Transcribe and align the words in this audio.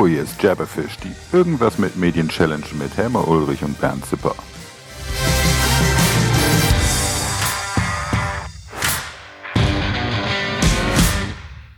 Hallo, 0.00 0.08
hier 0.08 0.22
ist 0.22 0.42
Jabberfish, 0.42 0.96
die 1.00 1.36
Irgendwas 1.36 1.76
mit 1.76 1.94
Medien 1.96 2.30
Challenge 2.30 2.64
mit 2.78 2.96
Helmer 2.96 3.28
Ulrich 3.28 3.62
und 3.62 3.78
Bernd 3.78 4.02
Zipper. 4.06 4.34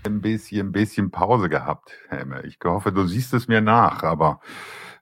Ein 0.07 0.21
bisschen, 0.21 0.69
ein 0.69 0.71
bisschen 0.71 1.11
Pause 1.11 1.49
gehabt, 1.49 1.91
Helmer. 2.11 2.45
Ich 2.45 2.61
hoffe, 2.63 2.93
du 2.93 3.09
siehst 3.09 3.35
es 3.35 3.49
mir 3.49 3.61
nach, 3.61 4.05
aber 4.05 4.39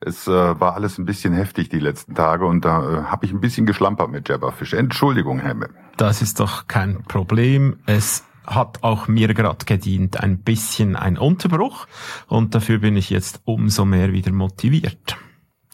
es 0.01 0.27
äh, 0.27 0.31
war 0.59 0.73
alles 0.75 0.97
ein 0.97 1.05
bisschen 1.05 1.35
heftig 1.35 1.69
die 1.69 1.79
letzten 1.79 2.15
Tage 2.15 2.47
und 2.47 2.65
da 2.65 2.79
äh, 2.79 3.03
habe 3.03 3.27
ich 3.27 3.33
ein 3.33 3.41
bisschen 3.43 3.67
geschlampert 3.67 4.11
mit 4.11 4.31
Jabberfish. 4.31 4.73
Entschuldigung, 4.73 5.41
Helme. 5.41 5.69
Das 5.99 6.23
ist 6.23 6.41
doch 6.41 6.69
kein 6.69 7.03
Problem. 7.03 7.81
Es 7.85 8.25
hat 8.51 8.83
auch 8.83 9.09
mir 9.09 9.33
gerade 9.33 9.65
gedient, 9.65 10.21
ein 10.21 10.39
bisschen 10.39 10.97
ein 10.97 11.17
Unterbruch 11.17 11.87
und 12.27 12.55
dafür 12.55 12.79
bin 12.79 12.97
ich 12.97 13.09
jetzt 13.11 13.41
umso 13.45 13.85
mehr 13.85 14.13
wieder 14.13 14.33
motiviert. 14.33 15.17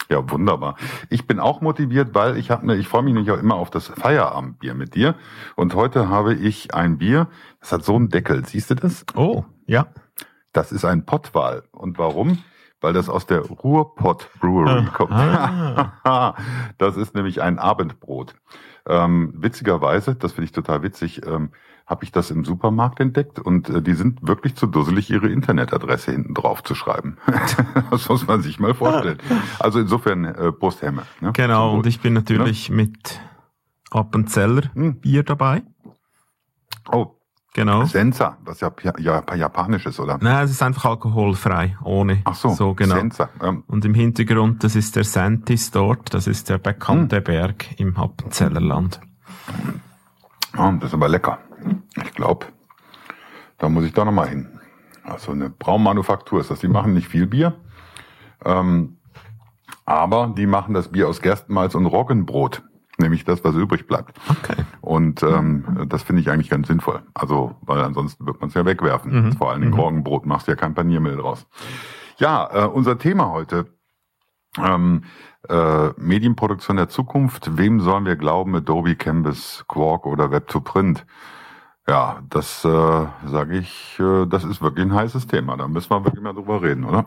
Ja, 0.09 0.29
wunderbar. 0.29 0.77
Ich 1.09 1.27
bin 1.27 1.39
auch 1.39 1.59
motiviert, 1.59 2.15
weil 2.15 2.37
ich 2.37 2.49
habe 2.49 2.65
mir, 2.65 2.75
ich 2.75 2.87
freue 2.87 3.03
mich 3.03 3.13
nämlich 3.13 3.31
auch 3.31 3.39
immer 3.39 3.55
auf 3.55 3.69
das 3.69 3.87
Feierabendbier 3.87 4.73
mit 4.73 4.95
dir. 4.95 5.15
Und 5.55 5.75
heute 5.75 6.07
habe 6.07 6.33
ich 6.33 6.73
ein 6.73 6.97
Bier, 6.97 7.27
das 7.59 7.73
hat 7.73 7.83
so 7.83 7.95
einen 7.95 8.07
Deckel. 8.07 8.45
Siehst 8.45 8.69
du 8.69 8.75
das? 8.75 9.05
Oh, 9.15 9.43
ja. 9.65 9.87
Das 10.53 10.71
ist 10.71 10.85
ein 10.85 11.05
Pottwal. 11.05 11.63
Und 11.71 11.97
warum? 11.97 12.41
Weil 12.79 12.93
das 12.93 13.09
aus 13.09 13.25
der 13.25 13.41
Ruhrpott 13.41 14.29
Brewery 14.39 14.85
ah, 14.87 14.91
kommt. 14.93 15.11
Ah. 15.11 16.35
das 16.77 16.95
ist 16.95 17.13
nämlich 17.13 17.41
ein 17.41 17.59
Abendbrot. 17.59 18.35
Ähm, 18.87 19.33
witzigerweise, 19.35 20.15
das 20.15 20.31
finde 20.31 20.45
ich 20.45 20.51
total 20.53 20.83
witzig, 20.83 21.25
ähm, 21.25 21.51
habe 21.87 22.03
ich 22.03 22.11
das 22.11 22.29
im 22.31 22.43
Supermarkt 22.43 22.99
entdeckt 22.99 23.39
und 23.39 23.69
äh, 23.69 23.81
die 23.81 23.93
sind 23.93 24.27
wirklich 24.27 24.55
zu 24.55 24.67
dusselig, 24.67 25.09
ihre 25.09 25.29
Internetadresse 25.29 26.11
hinten 26.11 26.33
drauf 26.33 26.61
zu 26.61 26.75
schreiben. 26.75 27.17
das 27.91 28.09
muss 28.09 28.27
man 28.27 28.41
sich 28.41 28.59
mal 28.59 28.73
vorstellen. 28.73 29.19
Also 29.57 29.79
insofern 29.79 30.25
äh, 30.25 30.51
Brusthemme. 30.51 31.03
Ne? 31.21 31.31
Genau, 31.31 31.75
und 31.75 31.87
ich 31.87 32.01
bin 32.01 32.13
natürlich 32.13 32.69
ne? 32.69 32.75
mit 32.75 33.21
Appenzeller 33.89 34.63
hm. 34.73 34.99
Bier 34.99 35.23
dabei. 35.23 35.63
Oh, 36.91 37.13
Genau. 37.53 37.85
Senza, 37.85 38.37
was 38.45 38.59
ja, 38.59 38.71
ja 38.99 39.23
japanisch 39.33 39.87
ist, 39.87 39.99
oder? 39.99 40.19
Nein, 40.21 40.45
es 40.45 40.51
ist 40.51 40.61
einfach 40.61 40.85
alkoholfrei, 40.85 41.75
ohne. 41.83 42.21
Ach 42.23 42.35
so, 42.35 42.49
so 42.49 42.75
genau. 42.75 42.93
Senza. 42.93 43.29
Ähm. 43.41 43.63
Und 43.65 43.83
im 43.83 43.95
Hintergrund, 43.95 44.63
das 44.63 44.75
ist 44.75 44.95
der 44.95 45.03
Santis 45.03 45.71
dort, 45.71 46.13
das 46.13 46.27
ist 46.27 46.49
der 46.49 46.59
bekannte 46.59 47.15
hm. 47.17 47.23
Berg 47.23 47.79
im 47.79 47.97
Appenzellerland. 47.97 48.99
Oh, 50.57 50.71
das 50.79 50.89
ist 50.89 50.93
aber 50.93 51.07
lecker. 51.07 51.39
Ich 52.03 52.13
glaube, 52.13 52.47
da 53.57 53.69
muss 53.69 53.85
ich 53.85 53.93
doch 53.93 54.05
nochmal 54.05 54.29
hin. 54.29 54.59
Also 55.03 55.31
eine 55.31 55.49
Braummanufaktur 55.49 56.41
ist 56.41 56.51
das. 56.51 56.59
Die 56.59 56.67
machen 56.67 56.93
nicht 56.93 57.07
viel 57.07 57.27
Bier, 57.27 57.55
ähm, 58.43 58.97
aber 59.85 60.33
die 60.35 60.47
machen 60.47 60.73
das 60.73 60.89
Bier 60.89 61.07
aus 61.07 61.21
Gerstenmalz 61.21 61.75
und 61.75 61.85
Roggenbrot, 61.85 62.63
nämlich 62.97 63.23
das, 63.23 63.43
was 63.43 63.55
übrig 63.55 63.87
bleibt. 63.87 64.19
Okay. 64.29 64.55
Und 64.81 65.23
ähm, 65.23 65.85
das 65.87 66.03
finde 66.03 66.21
ich 66.21 66.29
eigentlich 66.29 66.49
ganz 66.49 66.67
sinnvoll. 66.67 67.01
Also, 67.13 67.55
weil 67.61 67.81
ansonsten 67.81 68.25
wird 68.25 68.41
man 68.41 68.49
es 68.49 68.55
ja 68.55 68.65
wegwerfen. 68.65 69.27
Mhm. 69.27 69.33
Vor 69.33 69.51
allen 69.51 69.61
Dingen 69.61 69.73
mhm. 69.73 69.79
Roggenbrot 69.79 70.25
machst 70.25 70.47
du 70.47 70.51
ja 70.51 70.55
kein 70.55 70.73
Paniermehl 70.73 71.15
draus. 71.15 71.47
Ja, 72.17 72.49
äh, 72.51 72.67
unser 72.67 72.97
Thema 72.97 73.29
heute. 73.29 73.76
Ähm, 74.63 75.03
äh, 75.49 75.89
Medienproduktion 75.97 76.77
der 76.77 76.89
Zukunft. 76.89 77.57
Wem 77.57 77.79
sollen 77.79 78.05
wir 78.05 78.15
glauben? 78.15 78.55
Adobe, 78.55 78.95
Canvas, 78.95 79.63
Quark 79.67 80.05
oder 80.05 80.25
Web2Print? 80.25 81.03
Ja, 81.87 82.21
das 82.29 82.65
äh, 82.65 82.67
sage 82.67 83.57
ich, 83.57 83.97
äh, 83.99 84.25
das 84.25 84.43
ist 84.43 84.61
wirklich 84.61 84.85
ein 84.85 84.93
heißes 84.93 85.27
Thema. 85.27 85.55
Da 85.55 85.69
müssen 85.69 85.89
wir 85.89 86.03
wirklich 86.03 86.21
mal 86.21 86.33
drüber 86.33 86.61
reden, 86.61 86.83
oder? 86.83 87.05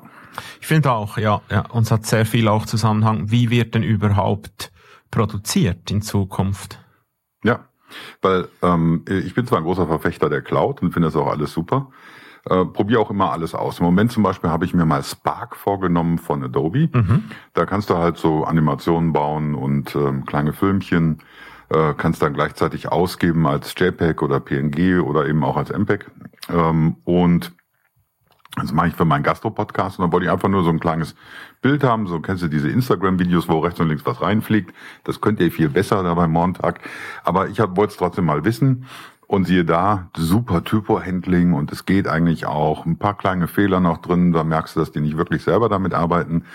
Ich 0.61 0.67
finde 0.67 0.91
auch, 0.93 1.19
ja, 1.19 1.43
ja. 1.51 1.67
Uns 1.71 1.91
hat 1.91 2.07
sehr 2.07 2.25
viel 2.25 2.49
auch 2.49 2.65
Zusammenhang. 2.65 3.31
Wie 3.31 3.51
wird 3.51 3.75
denn 3.75 3.83
überhaupt 3.83 4.73
produziert 5.11 5.91
in 5.91 6.01
Zukunft? 6.01 6.79
Ja, 7.45 7.69
weil 8.23 8.49
ähm, 8.63 9.05
ich 9.07 9.35
bin 9.35 9.47
zwar 9.47 9.59
ein 9.59 9.65
großer 9.65 9.87
Verfechter 9.87 10.31
der 10.31 10.41
Cloud 10.41 10.81
und 10.81 10.93
finde 10.93 11.09
das 11.09 11.17
auch 11.17 11.27
alles 11.27 11.53
super. 11.53 11.91
Äh, 12.49 12.65
probiere 12.65 13.01
auch 13.01 13.11
immer 13.11 13.33
alles 13.33 13.55
aus. 13.55 13.81
Im 13.81 13.85
Moment 13.85 14.13
zum 14.13 14.23
Beispiel 14.23 14.51
habe 14.51 14.65
ich 14.65 14.73
mir 14.73 14.87
mal 14.87 15.03
Spark 15.03 15.57
vorgenommen 15.57 16.19
von 16.19 16.43
Adobe. 16.43 16.89
Mhm. 16.93 17.25
Da 17.53 17.67
kannst 17.67 17.91
du 17.91 17.97
halt 17.97 18.17
so 18.17 18.45
Animationen 18.45 19.13
bauen 19.13 19.55
und 19.55 19.95
ähm, 19.95 20.25
kleine 20.25 20.53
Filmchen 20.53 21.19
äh, 21.69 21.95
kannst 21.95 22.23
dann 22.23 22.35
gleichzeitig 22.35 22.91
ausgeben 22.91 23.47
als 23.47 23.75
JPEG 23.77 24.23
oder 24.23 24.41
PNG 24.41 25.01
oder 25.01 25.27
eben 25.27 25.45
auch 25.45 25.57
als 25.57 25.71
MPEG. 25.71 26.07
Ähm, 26.49 26.97
und 27.05 27.53
das 28.57 28.73
mache 28.73 28.89
ich 28.89 28.95
für 28.95 29.05
meinen 29.05 29.23
Gastro-Podcast 29.23 29.99
und 29.99 30.05
dann 30.05 30.13
wollte 30.13 30.27
ich 30.27 30.33
einfach 30.33 30.49
nur 30.49 30.65
so 30.65 30.71
ein 30.71 30.81
kleines 30.81 31.15
Bild 31.63 31.85
haben. 31.85 32.07
So 32.07 32.21
kennst 32.21 32.43
du 32.43 32.49
diese 32.49 32.69
Instagram-Videos, 32.69 33.49
wo 33.49 33.61
rechts 33.61 33.79
und 33.79 33.89
links 33.89 34.05
was 34.05 34.21
reinfliegt. 34.21 34.75
Das 35.05 35.21
könnt 35.21 35.41
ihr 35.41 35.53
viel 35.53 35.69
besser 35.69 36.03
da 36.03 36.15
beim 36.15 36.33
Montag. 36.33 36.81
Aber 37.23 37.49
ich 37.49 37.59
wollte 37.59 37.93
es 37.93 37.97
trotzdem 37.97 38.25
mal 38.25 38.45
wissen. 38.45 38.87
Und 39.31 39.45
siehe 39.45 39.65
da, 39.65 40.09
super 40.17 40.65
Typo-Handling 40.65 41.53
und 41.53 41.71
es 41.71 41.85
geht 41.85 42.09
eigentlich 42.09 42.47
auch. 42.47 42.85
Ein 42.85 42.99
paar 42.99 43.17
kleine 43.17 43.47
Fehler 43.47 43.79
noch 43.79 43.99
drin, 43.99 44.33
da 44.33 44.43
merkst 44.43 44.75
du, 44.75 44.81
dass 44.81 44.91
die 44.91 45.01
nicht 45.01 45.17
wirklich 45.17 45.45
selber 45.45 45.69
damit 45.69 45.95
arbeiten. 45.95 46.47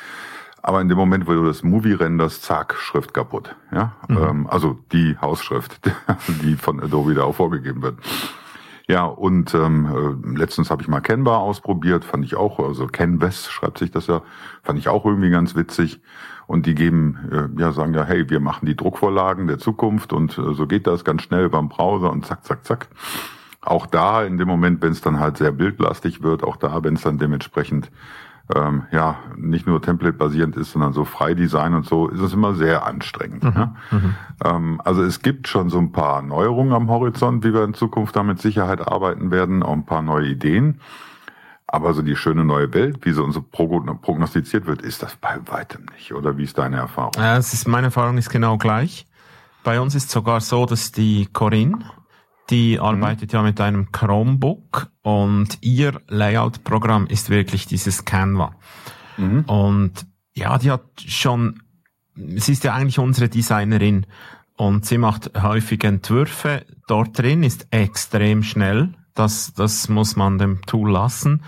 Aber 0.62 0.82
in 0.82 0.90
dem 0.90 0.98
Moment, 0.98 1.26
wo 1.26 1.32
du 1.32 1.46
das 1.46 1.64
Movie 1.64 1.94
renderst, 1.94 2.44
zack, 2.44 2.76
Schrift 2.78 3.14
kaputt. 3.14 3.56
Ja, 3.72 3.94
mhm. 4.10 4.18
ähm, 4.18 4.48
also 4.48 4.78
die 4.92 5.18
Hausschrift, 5.22 5.80
die 6.44 6.58
von 6.58 6.84
Adobe 6.84 7.14
da 7.14 7.24
auch 7.24 7.36
vorgegeben 7.36 7.82
wird. 7.82 7.96
Ja, 8.88 9.06
und 9.06 9.56
ähm, 9.56 10.36
äh, 10.36 10.38
letztens 10.38 10.70
habe 10.70 10.84
ich 10.84 10.88
mal 10.88 11.02
Canva 11.02 11.38
ausprobiert, 11.38 12.06
fand 12.06 12.24
ich 12.24 12.36
auch, 12.36 12.60
also 12.60 12.86
Canvas 12.86 13.50
schreibt 13.50 13.80
sich 13.80 13.90
das 13.90 14.06
ja, 14.06 14.22
fand 14.62 14.78
ich 14.78 14.90
auch 14.90 15.06
irgendwie 15.06 15.32
ganz 15.32 15.56
witzig. 15.56 16.02
Und 16.48 16.68
die 16.68 16.76
geben, 16.76 17.18
äh, 17.32 17.60
ja, 17.60 17.72
sagen 17.72 17.96
ja, 17.96 18.04
hey, 18.04 18.30
wir 18.30 18.40
machen 18.40 18.68
die 18.68 18.76
Druckvorlagen 18.76 19.48
der 19.48 19.58
Zukunft 19.58 20.14
und 20.14 20.38
äh, 20.38 20.54
so 20.54 20.68
geht 20.68 20.86
das 20.86 21.04
ganz 21.04 21.24
schnell 21.24 21.50
beim 21.50 21.70
Browser 21.70 22.12
und 22.12 22.28
zack, 22.28 22.46
zack, 22.46 22.64
zack. 22.66 22.88
Auch 23.62 23.88
da 23.88 24.24
in 24.24 24.38
dem 24.38 24.48
Moment, 24.48 24.84
wenn 24.84 24.92
es 24.92 25.02
dann 25.02 25.20
halt 25.20 25.38
sehr 25.38 25.52
bildlastig 25.52 26.22
wird, 26.22 26.44
auch 26.44 26.56
da, 26.56 26.84
wenn 26.84 26.94
es 26.94 27.02
dann 27.02 27.18
dementsprechend 27.18 27.90
ähm, 28.54 28.84
ja 28.92 29.18
nicht 29.36 29.66
nur 29.66 29.82
Template-basierend 29.82 30.56
ist, 30.56 30.72
sondern 30.72 30.94
so 30.94 31.06
Freidesign 31.06 31.74
und 31.74 31.86
so, 31.86 32.08
ist 32.10 32.20
es 32.20 32.34
immer 32.34 32.54
sehr 32.54 32.86
anstrengend. 32.86 33.44
Mhm. 33.44 33.54
Ja? 33.56 33.76
Mhm. 33.92 34.16
Ähm, 34.44 34.82
also 34.84 35.04
es 35.04 35.22
gibt 35.22 35.48
schon 35.48 35.70
so 35.70 35.80
ein 35.80 35.92
paar 35.92 36.22
Neuerungen 36.22 36.74
am 36.74 36.90
Horizont, 36.90 37.44
wie 37.44 37.54
wir 37.54 37.64
in 37.64 37.74
Zukunft 37.74 38.16
da 38.16 38.24
mit 38.24 38.40
Sicherheit 38.40 38.88
arbeiten 38.88 39.32
werden, 39.32 39.64
auch 39.64 39.74
ein 39.74 39.86
paar 39.86 40.02
neue 40.02 40.28
Ideen. 40.28 40.80
Aber 41.68 41.94
so 41.94 42.04
die 42.04 42.16
schöne 42.16 42.46
neue 42.46 42.74
Welt, 42.74 43.00
wie 43.02 43.12
sie 43.12 43.24
uns 43.24 43.34
so 43.34 43.42
prognostiziert 43.42 44.68
wird, 44.68 44.84
ist 44.84 45.02
das 45.02 45.16
bei 45.16 45.40
weitem 45.48 45.86
nicht. 45.96 46.14
Oder 46.14 46.38
wie 46.38 46.44
ist 46.44 46.58
deine 46.58 46.78
Erfahrung? 46.78 47.14
Ja, 47.18 47.38
es 47.38 47.54
ist, 47.54 47.68
meine 47.68 47.88
Erfahrung 47.88 48.18
ist 48.18 48.30
genau 48.30 48.58
gleich. 48.58 49.08
Bei 49.64 49.82
uns 49.82 49.96
ist 49.96 50.12
sogar 50.12 50.42
so, 50.42 50.68
dass 50.68 50.92
die 50.92 51.28
Corinne, 51.34 51.80
die 52.50 52.80
arbeitet 52.80 53.32
mhm. 53.32 53.38
ja 53.38 53.44
mit 53.44 53.62
einem 53.62 53.92
Chromebook 53.92 54.92
und 55.02 55.58
ihr 55.62 56.02
Layout-Programm 56.08 57.08
ist 57.08 57.30
wirklich 57.30 57.66
dieses 57.66 58.06
Canva. 58.06 58.56
Mhm. 59.18 59.42
Und 59.46 60.06
ja, 60.34 60.58
die 60.58 60.72
hat 60.72 60.84
schon, 60.98 61.62
sie 62.16 62.52
ist 62.52 62.64
ja 62.64 62.74
eigentlich 62.74 63.00
unsere 63.00 63.30
Designerin 63.30 64.06
und 64.58 64.86
sie 64.86 64.98
macht 64.98 65.32
häufig 65.42 65.84
Entwürfe. 65.84 66.66
Dort 66.88 67.18
drin 67.18 67.44
ist 67.44 67.68
extrem 67.72 68.44
schnell. 68.44 68.94
Das, 69.14 69.54
das 69.54 69.90
muss 69.90 70.16
man 70.16 70.38
dem 70.38 70.62
Tool 70.66 70.92
lassen. 70.92 71.44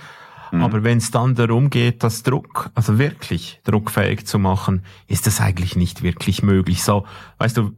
Mhm. 0.51 0.63
Aber 0.63 0.83
wenn 0.83 0.97
es 0.97 1.11
dann 1.11 1.35
darum 1.35 1.69
geht, 1.69 2.03
das 2.03 2.23
Druck, 2.23 2.69
also 2.73 2.97
wirklich 2.97 3.61
druckfähig 3.65 4.25
zu 4.25 4.39
machen, 4.39 4.83
ist 5.07 5.27
das 5.27 5.41
eigentlich 5.41 5.75
nicht 5.75 6.03
wirklich 6.03 6.43
möglich. 6.43 6.83
So, 6.83 7.05
weißt 7.37 7.57
du, 7.57 7.73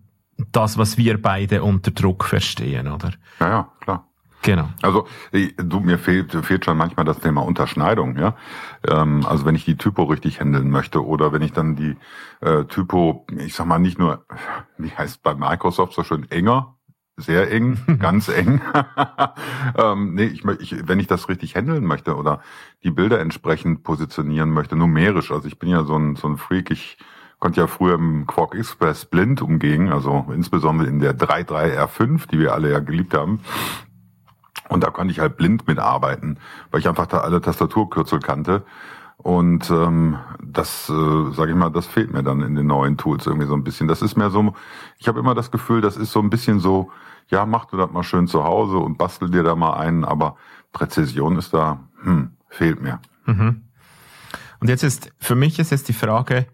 das, 0.51 0.77
was 0.77 0.97
wir 0.97 1.21
beide 1.21 1.63
unter 1.63 1.91
Druck 1.91 2.23
verstehen, 2.23 2.87
oder? 2.87 3.11
Ja, 3.39 3.49
ja, 3.49 3.71
klar. 3.81 4.09
Genau. 4.41 4.69
Also 4.81 5.05
du 5.57 5.79
mir 5.81 5.97
fehlt 5.97 6.31
fehlt 6.45 6.63
schon 6.63 6.77
manchmal 6.77 7.05
das 7.05 7.19
Thema 7.19 7.41
Unterschneidung, 7.41 8.17
ja. 8.17 8.35
Ähm, 8.87 9.25
also 9.25 9.45
wenn 9.45 9.55
ich 9.55 9.65
die 9.65 9.75
Typo 9.75 10.03
richtig 10.03 10.39
handeln 10.39 10.69
möchte 10.69 11.05
oder 11.05 11.33
wenn 11.33 11.41
ich 11.41 11.51
dann 11.51 11.75
die 11.75 11.97
äh, 12.39 12.63
Typo, 12.65 13.25
ich 13.37 13.53
sag 13.53 13.67
mal 13.67 13.79
nicht 13.79 13.99
nur, 13.99 14.25
wie 14.77 14.91
heißt 14.91 15.23
bei 15.23 15.35
Microsoft 15.35 15.93
so 15.93 16.03
schön 16.03 16.29
enger, 16.31 16.77
sehr 17.17 17.51
eng, 17.51 17.79
ganz 17.99 18.29
eng. 18.29 18.61
ähm, 19.77 20.13
nee, 20.13 20.25
ich, 20.25 20.45
ich, 20.45 20.87
wenn 20.87 21.01
ich 21.01 21.07
das 21.07 21.27
richtig 21.27 21.55
handeln 21.55 21.83
möchte 21.85 22.15
oder 22.15 22.41
die 22.83 22.91
Bilder 22.91 23.19
entsprechend 23.19 23.83
positionieren 23.83 24.51
möchte, 24.51 24.77
numerisch. 24.77 25.31
Also 25.31 25.49
ich 25.49 25.59
bin 25.59 25.67
ja 25.67 25.83
so 25.83 25.97
ein 25.97 26.15
so 26.15 26.29
ein 26.29 26.37
Freak. 26.37 26.71
Ich 26.71 26.97
konnte 27.39 27.61
ja 27.61 27.67
früher 27.67 27.95
im 27.95 28.27
Quark 28.27 28.55
Express 28.55 29.05
blind 29.05 29.41
umgehen, 29.41 29.91
also 29.91 30.25
insbesondere 30.33 30.87
in 30.87 30.99
der 30.99 31.17
33R5, 31.17 32.29
die 32.29 32.39
wir 32.39 32.53
alle 32.53 32.71
ja 32.71 32.79
geliebt 32.79 33.13
haben. 33.13 33.39
Und 34.67 34.83
da 34.83 34.91
konnte 34.91 35.11
ich 35.11 35.19
halt 35.19 35.37
blind 35.37 35.67
mitarbeiten, 35.67 36.37
weil 36.69 36.79
ich 36.79 36.87
einfach 36.87 37.07
da 37.07 37.19
alle 37.19 37.41
Tastaturkürzel 37.41 38.19
kannte. 38.19 38.63
Und 39.17 39.69
ähm, 39.69 40.17
das, 40.41 40.89
äh, 40.89 41.31
sage 41.31 41.51
ich 41.51 41.57
mal, 41.57 41.71
das 41.71 41.87
fehlt 41.87 42.13
mir 42.13 42.23
dann 42.23 42.41
in 42.41 42.55
den 42.55 42.67
neuen 42.67 42.97
Tools 42.97 43.25
irgendwie 43.25 43.47
so 43.47 43.53
ein 43.53 43.63
bisschen. 43.63 43.87
Das 43.87 44.01
ist 44.01 44.15
mehr 44.15 44.29
so, 44.29 44.53
ich 44.97 45.07
habe 45.07 45.19
immer 45.19 45.35
das 45.35 45.51
Gefühl, 45.51 45.81
das 45.81 45.97
ist 45.97 46.11
so 46.11 46.19
ein 46.19 46.29
bisschen 46.29 46.59
so, 46.59 46.91
ja, 47.27 47.45
mach 47.45 47.65
du 47.65 47.77
das 47.77 47.91
mal 47.91 48.03
schön 48.03 48.27
zu 48.27 48.43
Hause 48.43 48.77
und 48.77 48.97
bastel 48.97 49.29
dir 49.29 49.43
da 49.43 49.55
mal 49.55 49.73
einen, 49.73 50.05
aber 50.05 50.37
Präzision 50.71 51.37
ist 51.37 51.53
da, 51.53 51.79
hm, 52.01 52.31
fehlt 52.47 52.81
mir. 52.81 52.99
Mhm. 53.25 53.63
Und 54.61 54.69
jetzt 54.69 54.83
ist, 54.83 55.11
für 55.19 55.35
mich 55.35 55.59
ist 55.59 55.71
jetzt 55.71 55.89
die 55.89 55.93
Frage, 55.93 56.47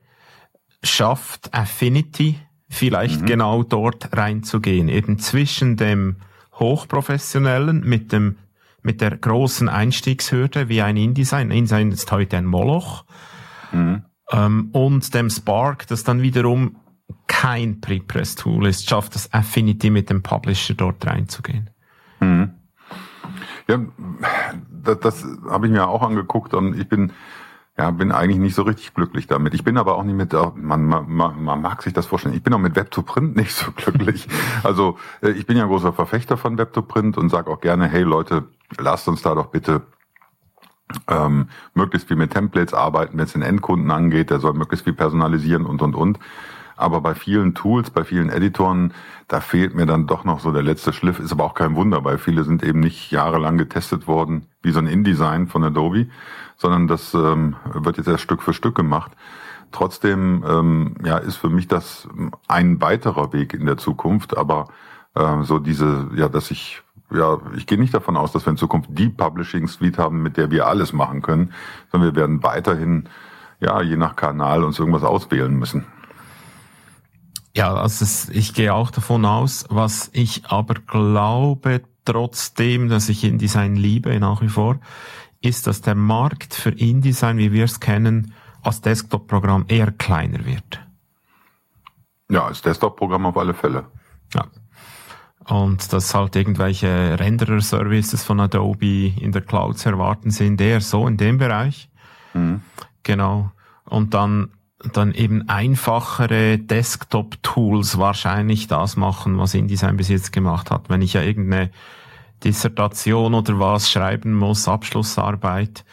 schafft 0.86 1.54
Affinity 1.54 2.40
vielleicht 2.70 3.22
mhm. 3.22 3.26
genau 3.26 3.64
dort 3.64 4.16
reinzugehen, 4.16 4.90
eben 4.90 5.20
zwischen 5.20 5.78
dem 5.78 6.18
Hochprofessionellen 6.54 7.82
mit 7.82 8.12
dem, 8.12 8.38
mit 8.82 9.02
der 9.02 9.18
großen 9.18 9.70
Einstiegshürde 9.70 10.70
wie 10.70 10.82
ein 10.82 10.98
InDesign. 10.98 11.52
InDesign 11.52 11.92
ist 11.92 12.12
heute 12.12 12.38
ein 12.38 12.46
Moloch. 12.46 13.06
Mhm. 13.72 14.04
Ähm, 14.32 14.70
und 14.72 15.14
dem 15.14 15.30
Spark, 15.30 15.88
das 15.88 16.04
dann 16.04 16.22
wiederum 16.22 16.78
kein 17.28 17.82
Prepress-Tool 17.82 18.68
ist, 18.68 18.90
schafft 18.90 19.16
das 19.16 19.32
Affinity 19.34 19.90
mit 19.90 20.10
dem 20.10 20.24
Publisher 20.24 20.74
dort 20.74 21.06
reinzugehen. 21.06 21.70
Mhm. 22.20 22.52
Ja, 23.68 23.80
das, 24.70 25.00
das 25.00 25.26
habe 25.50 25.68
ich 25.68 25.72
mir 25.72 25.88
auch 25.88 26.04
angeguckt 26.04 26.54
und 26.54 26.80
ich 26.80 26.88
bin 26.88 27.12
ja, 27.78 27.92
bin 27.92 28.12
eigentlich 28.12 28.40
nicht 28.40 28.56
so 28.56 28.62
richtig 28.62 28.94
glücklich 28.94 29.28
damit. 29.28 29.54
Ich 29.54 29.64
bin 29.64 29.78
aber 29.78 29.96
auch 29.96 30.04
nicht 30.04 30.16
mit, 30.16 30.34
man, 30.56 30.86
man, 30.86 31.44
man 31.44 31.62
mag 31.62 31.82
sich 31.82 31.94
das 31.94 32.06
vorstellen, 32.06 32.34
ich 32.34 32.44
bin 32.44 32.54
auch 32.54 32.60
mit 32.60 32.76
Web 32.76 32.90
to 32.92 33.02
Print 33.02 33.36
nicht 33.36 33.54
so 33.54 33.72
glücklich. 33.76 34.28
Also 34.64 34.98
äh, 35.22 35.32
ich 35.32 35.46
bin 35.46 35.58
ja 35.58 35.66
großer 35.66 35.92
Verfechter 35.92 36.38
von 36.38 36.58
Web 36.58 36.72
to 36.74 36.82
Print 36.82 37.18
und 37.18 37.30
sage 37.30 37.52
auch 37.52 37.60
gerne, 37.60 37.88
hey 37.88 38.04
Leute, 38.04 38.46
lasst 38.78 39.08
uns 39.08 39.22
da 39.22 39.36
doch 39.36 39.48
bitte 39.48 39.82
ähm, 41.08 41.50
möglichst 41.74 42.08
viel 42.08 42.18
mit 42.18 42.32
Templates 42.32 42.74
arbeiten, 42.74 43.18
wenn 43.18 43.26
es 43.26 43.34
den 43.34 43.42
Endkunden 43.42 43.92
angeht, 43.92 44.30
der 44.30 44.40
soll 44.40 44.54
möglichst 44.54 44.86
viel 44.86 44.94
personalisieren 44.94 45.66
und 45.66 45.82
und 45.82 45.96
und. 45.96 46.20
Aber 46.78 47.02
bei 47.02 47.16
vielen 47.16 47.56
Tools, 47.56 47.90
bei 47.90 48.04
vielen 48.04 48.30
Editoren, 48.30 48.94
da 49.28 49.40
fehlt 49.40 49.76
mir 49.76 49.86
dann 49.86 50.08
doch 50.08 50.24
noch 50.24 50.40
so 50.40 50.52
der 50.52 50.64
letzte 50.64 50.94
Schliff. 50.94 51.20
Ist 51.20 51.32
aber 51.32 51.46
auch 51.46 51.54
kein 51.54 51.76
Wunder, 51.76 52.04
weil 52.04 52.18
viele 52.18 52.44
sind 52.44 52.64
eben 52.64 52.80
nicht 52.80 53.12
jahrelang 53.12 53.58
getestet 53.58 54.08
worden, 54.08 54.48
wie 54.62 54.72
so 54.72 54.80
ein 54.80 54.88
InDesign 54.88 55.48
von 55.48 55.64
Adobe, 55.64 56.08
sondern 56.58 56.88
das 56.88 57.14
ähm, 57.14 57.56
wird 57.74 57.98
jetzt 57.98 58.08
erst 58.08 58.24
Stück 58.24 58.42
für 58.42 58.54
Stück 58.54 58.76
gemacht. 58.76 59.12
Trotzdem 59.72 60.44
ähm, 60.48 60.96
ja, 61.04 61.18
ist 61.18 61.38
für 61.38 61.50
mich 61.50 61.68
das 61.68 62.08
ein 62.48 62.82
weiterer 62.82 63.34
Weg 63.34 63.54
in 63.54 63.66
der 63.66 63.78
Zukunft, 63.78 64.38
aber 64.38 64.68
äh, 65.16 65.44
so 65.44 65.60
diese, 65.60 66.10
ja, 66.16 66.30
dass 66.30 66.52
ich 66.52 66.82
ja, 67.12 67.40
ich 67.56 67.68
gehe 67.68 67.78
nicht 67.78 67.94
davon 67.94 68.18
aus, 68.18 68.32
dass 68.32 68.46
wir 68.46 68.52
in 68.52 68.58
Zukunft 68.58 68.90
die 68.92 69.10
Publishing 69.10 69.68
Suite 69.68 69.98
haben, 69.98 70.24
mit 70.24 70.38
der 70.38 70.52
wir 70.52 70.68
alles 70.68 70.94
machen 70.94 71.22
können, 71.22 71.54
sondern 71.92 72.14
wir 72.14 72.20
werden 72.20 72.44
weiterhin, 72.44 73.10
ja, 73.60 73.82
je 73.82 73.96
nach 73.96 74.16
Kanal 74.16 74.64
uns 74.64 74.80
irgendwas 74.80 75.04
auswählen 75.04 75.54
müssen. 75.54 75.86
Ja, 77.56 77.74
also 77.74 78.04
es, 78.04 78.30
ich 78.30 78.54
gehe 78.54 78.74
auch 78.74 78.92
davon 78.92 79.24
aus, 79.26 79.66
was 79.70 80.10
ich 80.14 80.46
aber 80.48 80.74
glaube, 80.74 81.84
trotzdem, 82.04 82.90
dass 82.90 83.08
ich 83.08 83.24
InDesign 83.24 83.76
liebe 83.76 84.20
nach 84.20 84.42
wie 84.42 84.50
vor, 84.50 84.80
ist, 85.42 85.66
dass 85.66 85.82
der 85.82 85.96
Markt 85.96 86.54
für 86.54 86.72
InDesign, 86.72 87.38
wie 87.38 87.54
wir 87.54 87.64
es 87.64 87.80
kennen, 87.80 88.34
als 88.62 88.82
Desktop-Programm 88.82 89.66
eher 89.68 89.92
kleiner 89.92 90.46
wird. 90.46 90.82
Ja, 92.30 92.46
als 92.46 92.62
Desktop-Programm 92.62 93.26
auf 93.28 93.38
alle 93.38 93.54
Fälle. 93.54 93.86
Ja. 94.34 94.48
Und 95.48 95.94
dass 95.94 96.14
halt 96.16 96.36
irgendwelche 96.36 97.20
Renderer-Services 97.20 98.24
von 98.24 98.40
Adobe 98.40 99.14
in 99.20 99.32
der 99.32 99.44
Cloud 99.44 99.78
zu 99.78 99.90
erwarten 99.90 100.32
sind, 100.32 100.60
eher 100.60 100.82
so 100.82 101.08
in 101.08 101.18
dem 101.18 101.38
Bereich. 101.38 101.90
Mhm. 102.34 102.62
Genau. 103.04 103.52
Und 103.86 104.16
dann 104.16 104.50
dann 104.94 105.14
eben 105.14 105.50
einfachere 105.50 106.58
Desktop-Tools 106.58 107.98
wahrscheinlich 107.98 108.68
das 108.68 108.96
machen, 108.96 109.38
was 109.38 109.54
InDesign 109.54 109.98
bis 109.98 110.10
jetzt 110.10 110.32
gemacht 110.32 110.72
hat. 110.72 110.90
Wenn 110.90 111.02
ich 111.02 111.14
ja 111.14 111.22
irgendeine 111.22 111.72
Dissertation 112.44 113.34
oder 113.34 113.60
was 113.60 113.90
schreiben 113.90 114.34
muss, 114.34 114.68
Abschlussarbeit, 114.68 115.86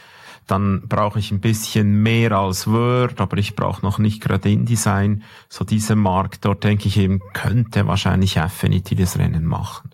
dann 0.47 0.89
brauche 0.89 1.19
ich 1.19 1.31
ein 1.31 1.41
bisschen 1.41 2.03
mehr 2.03 2.33
als 2.33 2.67
Word, 2.67 3.21
aber 3.21 3.39
ich 3.39 3.57
brauche 3.57 3.85
noch 3.85 3.99
nicht 3.99 4.23
gerade 4.23 4.51
InDesign. 4.51 5.23
So 5.49 5.65
dieser 5.65 5.97
Markt, 5.97 6.45
dort 6.45 6.65
denke 6.65 6.89
ich 6.89 6.99
eben, 6.99 7.21
könnte 7.33 7.87
wahrscheinlich 7.87 8.41
Affinity 8.41 8.95
das 8.95 9.19
Rennen 9.19 9.47
machen. 9.47 9.91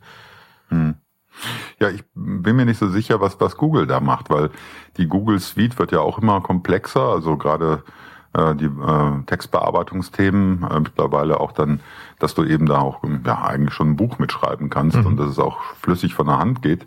Hm. 0.69 0.95
Ja, 1.79 1.91
ich 1.91 2.03
bin 2.15 2.57
mir 2.57 2.65
nicht 2.65 2.79
so 2.79 2.89
sicher, 2.89 3.21
was, 3.21 3.41
was 3.41 3.57
Google 3.57 3.87
da 3.87 4.01
macht, 4.01 4.31
weil 4.31 4.51
die 4.97 5.07
Google 5.07 5.39
Suite 5.39 5.79
wird 5.79 5.93
ja 5.93 6.01
auch 6.01 6.19
immer 6.19 6.41
komplexer, 6.41 7.03
also 7.03 7.37
gerade 7.37 7.85
die 8.37 8.67
äh, 8.67 9.23
Textbearbeitungsthemen, 9.27 10.67
äh, 10.71 10.81
mittlerweile 10.81 11.41
auch 11.41 11.53
dann, 11.53 11.81
dass 12.19 12.35
du 12.35 12.45
eben 12.45 12.67
da 12.67 12.79
auch 12.81 13.03
ja, 13.25 13.43
eigentlich 13.43 13.75
schon 13.75 13.91
ein 13.91 13.97
Buch 13.97 14.19
mitschreiben 14.19 14.71
kannst 14.71 14.97
mhm. 14.97 15.07
und 15.07 15.17
dass 15.17 15.31
es 15.31 15.39
auch 15.39 15.61
flüssig 15.81 16.15
von 16.15 16.27
der 16.27 16.39
Hand 16.39 16.63
geht. 16.63 16.87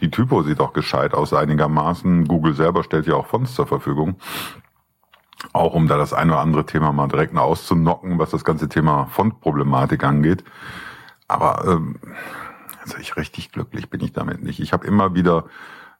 Die 0.00 0.10
Typo 0.10 0.42
sieht 0.42 0.60
auch 0.60 0.72
gescheit 0.72 1.14
aus 1.14 1.32
einigermaßen. 1.32 2.26
Google 2.26 2.54
selber 2.54 2.82
stellt 2.82 3.06
ja 3.06 3.14
auch 3.14 3.26
Fonts 3.26 3.54
zur 3.54 3.66
Verfügung. 3.66 4.16
Auch 5.52 5.74
um 5.74 5.88
da 5.88 5.96
das 5.96 6.12
eine 6.12 6.32
oder 6.32 6.40
andere 6.40 6.66
Thema 6.66 6.92
mal 6.92 7.08
direkt 7.08 7.36
auszunocken, 7.36 8.18
was 8.18 8.30
das 8.30 8.44
ganze 8.44 8.68
Thema 8.68 9.06
Fontproblematik 9.06 10.04
angeht. 10.04 10.44
Aber 11.28 11.64
ähm, 11.66 11.96
also 12.82 12.98
ich 12.98 13.16
richtig 13.16 13.52
glücklich 13.52 13.90
bin 13.90 14.00
ich 14.02 14.12
damit 14.12 14.42
nicht. 14.42 14.60
Ich 14.60 14.72
habe 14.72 14.86
immer 14.86 15.14
wieder 15.14 15.44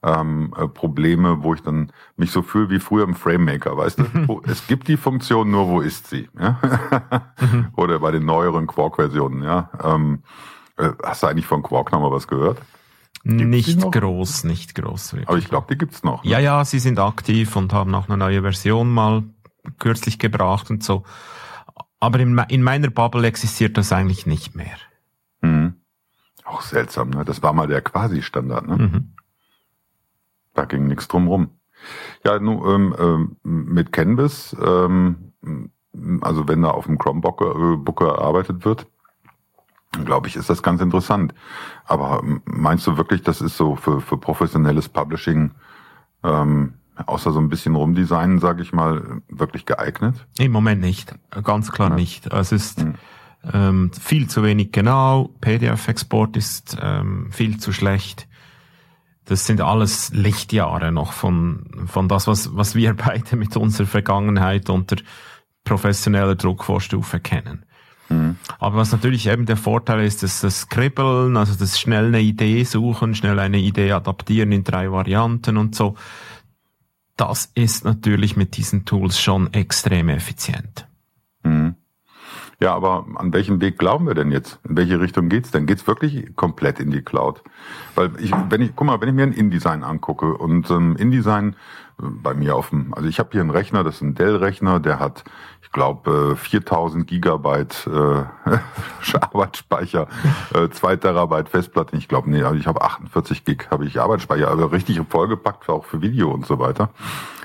ähm, 0.02 0.52
äh, 0.56 0.66
Probleme, 0.66 1.42
wo 1.42 1.54
ich 1.54 1.62
dann 1.62 1.92
mich 2.16 2.32
so 2.32 2.42
fühle 2.42 2.70
wie 2.70 2.80
früher 2.80 3.04
im 3.04 3.14
FrameMaker, 3.14 3.76
weißt 3.76 3.98
du? 4.00 4.04
Wo, 4.28 4.42
es 4.46 4.66
gibt 4.66 4.88
die 4.88 4.96
Funktion, 4.96 5.50
nur 5.50 5.68
wo 5.68 5.80
ist 5.80 6.08
sie? 6.08 6.28
Ja? 6.38 6.58
Mhm. 7.40 7.68
Oder 7.76 8.00
bei 8.00 8.10
den 8.10 8.24
neueren 8.24 8.66
Quark-Versionen, 8.66 9.42
ja. 9.42 9.70
Ähm, 9.82 10.22
äh, 10.76 10.90
hast 11.04 11.22
du 11.22 11.28
eigentlich 11.28 11.46
von 11.46 11.62
Quark 11.62 11.92
nochmal 11.92 12.10
was 12.10 12.26
gehört? 12.26 12.58
Gibt's 13.24 13.44
nicht 13.44 13.92
groß, 13.92 14.44
nicht 14.44 14.74
groß. 14.74 15.12
Wirklich. 15.12 15.28
Aber 15.28 15.38
ich 15.38 15.48
glaube, 15.48 15.68
die 15.70 15.78
gibt's 15.78 16.02
noch. 16.02 16.24
Ne? 16.24 16.30
Ja, 16.30 16.38
ja, 16.40 16.64
sie 16.64 16.80
sind 16.80 16.98
aktiv 16.98 17.54
und 17.54 17.72
haben 17.72 17.94
auch 17.94 18.08
eine 18.08 18.16
neue 18.16 18.42
Version 18.42 18.90
mal 18.90 19.22
kürzlich 19.78 20.18
gebracht 20.18 20.70
und 20.70 20.82
so. 20.82 21.04
Aber 22.00 22.18
in, 22.18 22.36
in 22.48 22.62
meiner 22.64 22.90
Bubble 22.90 23.24
existiert 23.28 23.76
das 23.78 23.92
eigentlich 23.92 24.26
nicht 24.26 24.56
mehr. 24.56 24.76
Mhm. 25.40 25.74
Auch 26.42 26.62
seltsam, 26.62 27.10
ne? 27.10 27.24
Das 27.24 27.44
war 27.44 27.52
mal 27.52 27.68
der 27.68 27.80
Quasi-Standard, 27.80 28.66
ne? 28.66 28.76
Mhm. 28.76 29.12
Da 30.54 30.64
ging 30.64 30.86
nichts 30.86 31.08
drum 31.08 31.28
rum. 31.28 31.50
Ja, 32.24 32.38
nun, 32.38 32.62
ähm, 32.66 32.96
ähm, 32.98 33.36
mit 33.42 33.92
Canvas, 33.92 34.56
ähm, 34.64 35.32
also 36.20 36.48
wenn 36.48 36.62
da 36.62 36.70
auf 36.70 36.86
dem 36.86 36.98
Chromebook 36.98 37.40
äh, 37.40 37.92
gearbeitet 37.92 38.64
wird, 38.64 38.86
glaube 40.04 40.28
ich, 40.28 40.36
ist 40.36 40.48
das 40.48 40.62
ganz 40.62 40.80
interessant. 40.80 41.34
Aber 41.84 42.22
ähm, 42.22 42.42
meinst 42.44 42.86
du 42.86 42.96
wirklich, 42.96 43.22
das 43.22 43.40
ist 43.40 43.56
so 43.56 43.76
für, 43.76 44.00
für 44.00 44.16
professionelles 44.16 44.88
Publishing, 44.88 45.52
ähm, 46.22 46.74
außer 47.06 47.32
so 47.32 47.40
ein 47.40 47.48
bisschen 47.48 47.74
rumdesignen, 47.74 48.38
sage 48.38 48.62
ich 48.62 48.72
mal, 48.72 49.22
wirklich 49.28 49.66
geeignet? 49.66 50.26
Im 50.38 50.52
Moment 50.52 50.80
nicht, 50.80 51.14
ganz 51.42 51.72
klar 51.72 51.90
ja. 51.90 51.96
nicht. 51.96 52.26
Es 52.28 52.52
ist 52.52 52.80
hm. 52.80 52.94
ähm, 53.52 53.90
viel 53.92 54.28
zu 54.28 54.42
wenig 54.42 54.72
genau, 54.72 55.30
PDF-Export 55.40 56.36
ist 56.36 56.76
ähm, 56.80 57.28
viel 57.32 57.58
zu 57.58 57.72
schlecht 57.72 58.28
das 59.24 59.46
sind 59.46 59.60
alles 59.60 60.10
Lichtjahre 60.12 60.92
noch 60.92 61.12
von, 61.12 61.86
von 61.86 62.08
das, 62.08 62.26
was, 62.26 62.56
was 62.56 62.74
wir 62.74 62.94
beide 62.96 63.36
mit 63.36 63.56
unserer 63.56 63.86
Vergangenheit 63.86 64.70
unter 64.70 64.96
professioneller 65.64 66.34
Druckvorstufe 66.34 67.20
kennen. 67.20 67.64
Mhm. 68.08 68.36
Aber 68.58 68.76
was 68.76 68.92
natürlich 68.92 69.28
eben 69.28 69.46
der 69.46 69.56
Vorteil 69.56 70.04
ist, 70.04 70.22
dass 70.22 70.40
das 70.40 70.68
Kribbeln, 70.68 71.36
also 71.36 71.54
das 71.54 71.78
schnell 71.78 72.06
eine 72.06 72.20
Idee 72.20 72.64
suchen, 72.64 73.14
schnell 73.14 73.38
eine 73.38 73.58
Idee 73.58 73.92
adaptieren 73.92 74.52
in 74.52 74.64
drei 74.64 74.90
Varianten 74.90 75.56
und 75.56 75.74
so, 75.74 75.94
das 77.16 77.50
ist 77.54 77.84
natürlich 77.84 78.36
mit 78.36 78.56
diesen 78.56 78.84
Tools 78.84 79.20
schon 79.20 79.52
extrem 79.52 80.08
effizient. 80.08 80.86
Ja, 82.62 82.76
aber 82.76 83.06
an 83.16 83.32
welchem 83.32 83.60
Weg 83.60 83.76
glauben 83.76 84.06
wir 84.06 84.14
denn 84.14 84.30
jetzt? 84.30 84.60
In 84.68 84.76
welche 84.76 85.00
Richtung 85.00 85.28
geht's 85.28 85.50
denn? 85.50 85.66
Geht's 85.66 85.84
wirklich 85.88 86.36
komplett 86.36 86.78
in 86.78 86.92
die 86.92 87.02
Cloud? 87.02 87.42
Weil 87.96 88.12
ich, 88.20 88.30
wenn 88.50 88.62
ich, 88.62 88.76
guck 88.76 88.86
mal, 88.86 89.00
wenn 89.00 89.08
ich 89.08 89.14
mir 89.16 89.24
ein 89.24 89.32
InDesign 89.32 89.82
angucke 89.82 90.34
und 90.34 90.70
ähm, 90.70 90.94
InDesign 90.94 91.56
äh, 92.00 92.04
bei 92.04 92.34
mir 92.34 92.54
auf 92.54 92.70
dem, 92.70 92.94
also 92.94 93.08
ich 93.08 93.18
habe 93.18 93.30
hier 93.32 93.40
einen 93.40 93.50
Rechner, 93.50 93.82
das 93.82 93.96
ist 93.96 94.02
ein 94.02 94.14
Dell-Rechner, 94.14 94.78
der 94.78 95.00
hat, 95.00 95.24
ich 95.60 95.72
glaube, 95.72 96.34
äh, 96.34 96.36
4000 96.36 97.04
Gigabyte 97.04 97.88
äh, 97.88 99.16
Arbeitsspeicher, 99.20 100.06
äh, 100.54 100.68
2 100.68 100.96
Terabyte 100.96 101.48
Festplatte. 101.48 101.96
Ich 101.96 102.06
glaube, 102.06 102.30
nee, 102.30 102.44
also 102.44 102.54
ich 102.54 102.68
habe 102.68 102.82
48 102.82 103.44
Gig, 103.44 103.72
habe 103.72 103.86
ich 103.86 103.98
Arbeitsspeicher, 103.98 104.46
aber 104.46 104.70
richtig 104.70 105.00
vollgepackt, 105.08 105.68
auch 105.68 105.84
für 105.84 106.00
Video 106.00 106.30
und 106.30 106.46
so 106.46 106.60
weiter 106.60 106.90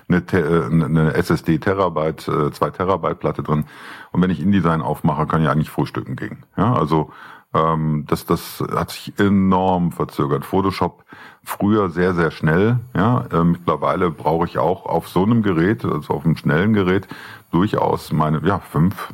eine, 0.09 0.23
äh, 0.31 0.65
eine 0.65 1.13
SSD 1.13 1.59
Terabyte, 1.59 2.21
2 2.21 2.67
äh, 2.67 2.71
Terabyte 2.71 3.19
Platte 3.19 3.43
drin. 3.43 3.65
Und 4.11 4.21
wenn 4.21 4.29
ich 4.29 4.41
InDesign 4.41 4.81
aufmache, 4.81 5.27
kann 5.27 5.41
ich 5.41 5.49
eigentlich 5.49 5.69
frühstücken 5.69 6.15
gehen. 6.15 6.43
Ja, 6.55 6.73
also 6.73 7.11
ähm, 7.53 8.05
das, 8.07 8.25
das 8.25 8.63
hat 8.71 8.91
sich 8.91 9.17
enorm 9.19 9.91
verzögert. 9.91 10.45
Photoshop 10.45 11.03
früher 11.43 11.89
sehr, 11.89 12.13
sehr 12.13 12.31
schnell. 12.31 12.79
Ja, 12.95 13.25
äh, 13.31 13.43
mittlerweile 13.43 14.11
brauche 14.11 14.45
ich 14.45 14.57
auch 14.57 14.85
auf 14.85 15.07
so 15.07 15.23
einem 15.23 15.43
Gerät, 15.43 15.85
also 15.85 16.13
auf 16.13 16.25
einem 16.25 16.37
schnellen 16.37 16.73
Gerät, 16.73 17.07
durchaus 17.51 18.11
meine, 18.11 18.41
ja, 18.45 18.59
fünf, 18.59 19.13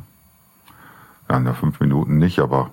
ja, 1.30 1.40
na, 1.40 1.54
fünf 1.54 1.80
Minuten 1.80 2.18
nicht, 2.18 2.40
aber 2.40 2.72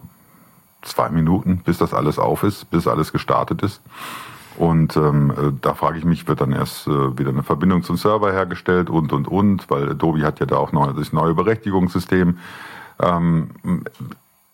zwei 0.82 1.10
Minuten, 1.10 1.58
bis 1.58 1.78
das 1.78 1.92
alles 1.92 2.18
auf 2.18 2.42
ist, 2.42 2.70
bis 2.70 2.86
alles 2.86 3.12
gestartet 3.12 3.62
ist. 3.62 3.82
Und 4.56 4.96
ähm, 4.96 5.30
äh, 5.30 5.52
da 5.60 5.74
frage 5.74 5.98
ich 5.98 6.04
mich, 6.04 6.28
wird 6.28 6.40
dann 6.40 6.52
erst 6.52 6.86
äh, 6.86 7.18
wieder 7.18 7.30
eine 7.30 7.42
Verbindung 7.42 7.82
zum 7.82 7.96
Server 7.96 8.32
hergestellt 8.32 8.90
und 8.90 9.12
und 9.12 9.28
und, 9.28 9.70
weil 9.70 9.90
Adobe 9.90 10.22
hat 10.22 10.40
ja 10.40 10.46
da 10.46 10.56
auch 10.56 10.72
noch 10.72 10.94
das 10.94 11.12
neue 11.12 11.34
Berechtigungssystem. 11.34 12.38
Ähm, 13.00 13.50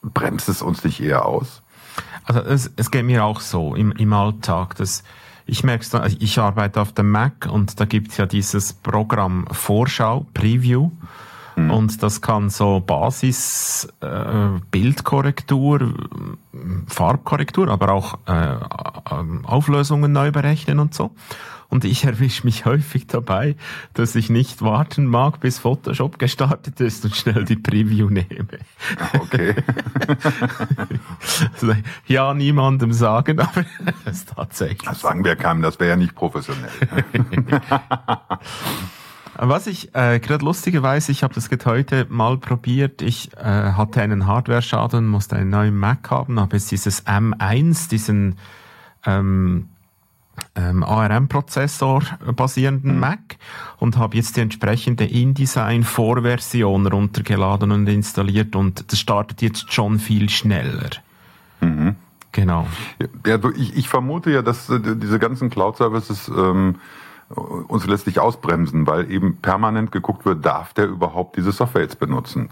bremst 0.03 0.49
es 0.49 0.63
uns 0.63 0.85
nicht 0.85 1.01
eher 1.01 1.27
aus? 1.27 1.63
Also 2.25 2.41
es, 2.41 2.71
es 2.77 2.91
geht 2.91 3.05
mir 3.05 3.25
auch 3.25 3.41
so 3.41 3.75
im, 3.75 3.93
im 3.93 4.13
Alltag, 4.13 4.77
dass 4.77 5.03
ich 5.47 5.63
merke, 5.63 6.01
also 6.01 6.17
ich 6.19 6.39
arbeite 6.39 6.81
auf 6.81 6.93
dem 6.93 7.11
Mac 7.11 7.49
und 7.51 7.79
da 7.81 7.85
gibt's 7.85 8.17
ja 8.17 8.27
dieses 8.27 8.73
Programm 8.73 9.47
Vorschau, 9.51 10.27
Preview. 10.35 10.91
Mhm. 11.57 11.71
Und 11.71 12.03
das 12.03 12.21
kann 12.21 12.51
so 12.51 12.81
Basis 12.81 13.89
äh, 14.01 14.61
Bildkorrektur, 14.71 15.95
Farbkorrektur, 16.87 17.69
aber 17.69 17.93
auch 17.93 18.19
äh, 18.27 18.57
Auflösungen 19.45 20.13
neu 20.13 20.31
berechnen 20.31 20.79
und 20.79 20.95
so. 20.95 21.11
Und 21.69 21.85
ich 21.85 22.05
erwische 22.05 22.45
mich 22.45 22.65
häufig 22.65 23.07
dabei, 23.09 23.57
dass 23.95 24.15
ich 24.15 24.31
nicht 24.31 24.63
warten 24.63 25.05
mag, 25.07 25.41
bis 25.41 25.59
Photoshop 25.59 26.19
gestartet 26.19 26.81
ist 26.81 27.05
und 27.05 27.17
schnell 27.17 27.45
die 27.45 27.57
Preview 27.57 28.09
nehme. 28.09 28.61
Okay. 29.15 29.55
ja, 32.07 32.35
niemandem 32.35 32.93
sagen, 32.93 33.41
aber 33.41 33.65
es 34.05 34.19
ist 34.19 34.33
tatsächlich. 34.37 34.83
Das 34.83 35.01
sagen 35.01 35.25
wir 35.25 35.35
keinem, 35.35 35.63
das 35.63 35.81
wäre 35.81 35.91
ja 35.91 35.97
nicht 35.97 36.15
professionell. 36.15 36.71
Was 39.39 39.67
ich 39.67 39.95
äh, 39.95 40.19
gerade 40.19 40.45
lustigerweise, 40.45 41.13
ich 41.13 41.23
habe 41.23 41.35
das 41.35 41.51
heute 41.67 42.07
mal 42.09 42.39
probiert. 42.39 43.03
Ich 43.03 43.33
äh, 43.37 43.43
hatte 43.73 44.01
einen 44.01 44.27
Hardware-Schaden, 44.27 45.07
musste 45.07 45.37
einen 45.37 45.51
neuen 45.51 45.77
Mac 45.77 46.11
haben, 46.11 46.41
habe 46.41 46.57
jetzt 46.57 46.71
dieses 46.71 47.07
M1, 47.07 47.91
diesen 47.91 48.39
ähm, 49.05 49.69
ähm, 50.55 50.83
ARM-Prozessor 50.83 52.03
basierenden 52.35 52.95
mhm. 52.95 53.01
Mac 53.01 53.37
und 53.79 53.97
habe 53.99 54.17
jetzt 54.17 54.37
die 54.37 54.41
entsprechende 54.41 55.05
InDesign-Vorversion 55.05 56.87
runtergeladen 56.87 57.73
und 57.73 57.87
installiert 57.89 58.57
und 58.57 58.91
das 58.91 58.99
startet 58.99 59.43
jetzt 59.43 59.73
schon 59.73 59.99
viel 59.99 60.31
schneller. 60.31 60.91
Mhm. 61.61 61.97
Genau. 62.33 62.67
Ja, 63.27 63.39
ich, 63.57 63.77
ich 63.77 63.89
vermute 63.89 64.31
ja, 64.31 64.43
dass 64.43 64.69
äh, 64.69 64.81
diese 64.81 65.19
ganzen 65.19 65.49
Cloud-Services 65.51 66.29
ähm, 66.29 66.77
uns 67.29 67.87
letztlich 67.87 68.21
ausbremsen, 68.21 68.87
weil 68.87 69.11
eben 69.11 69.39
permanent 69.39 69.93
geguckt 69.93 70.25
wird, 70.25 70.45
darf 70.45 70.75
der 70.75 70.87
überhaupt 70.87 71.37
diese 71.37 71.53
Software 71.53 71.83
jetzt 71.83 71.99
benutzen? 71.99 72.51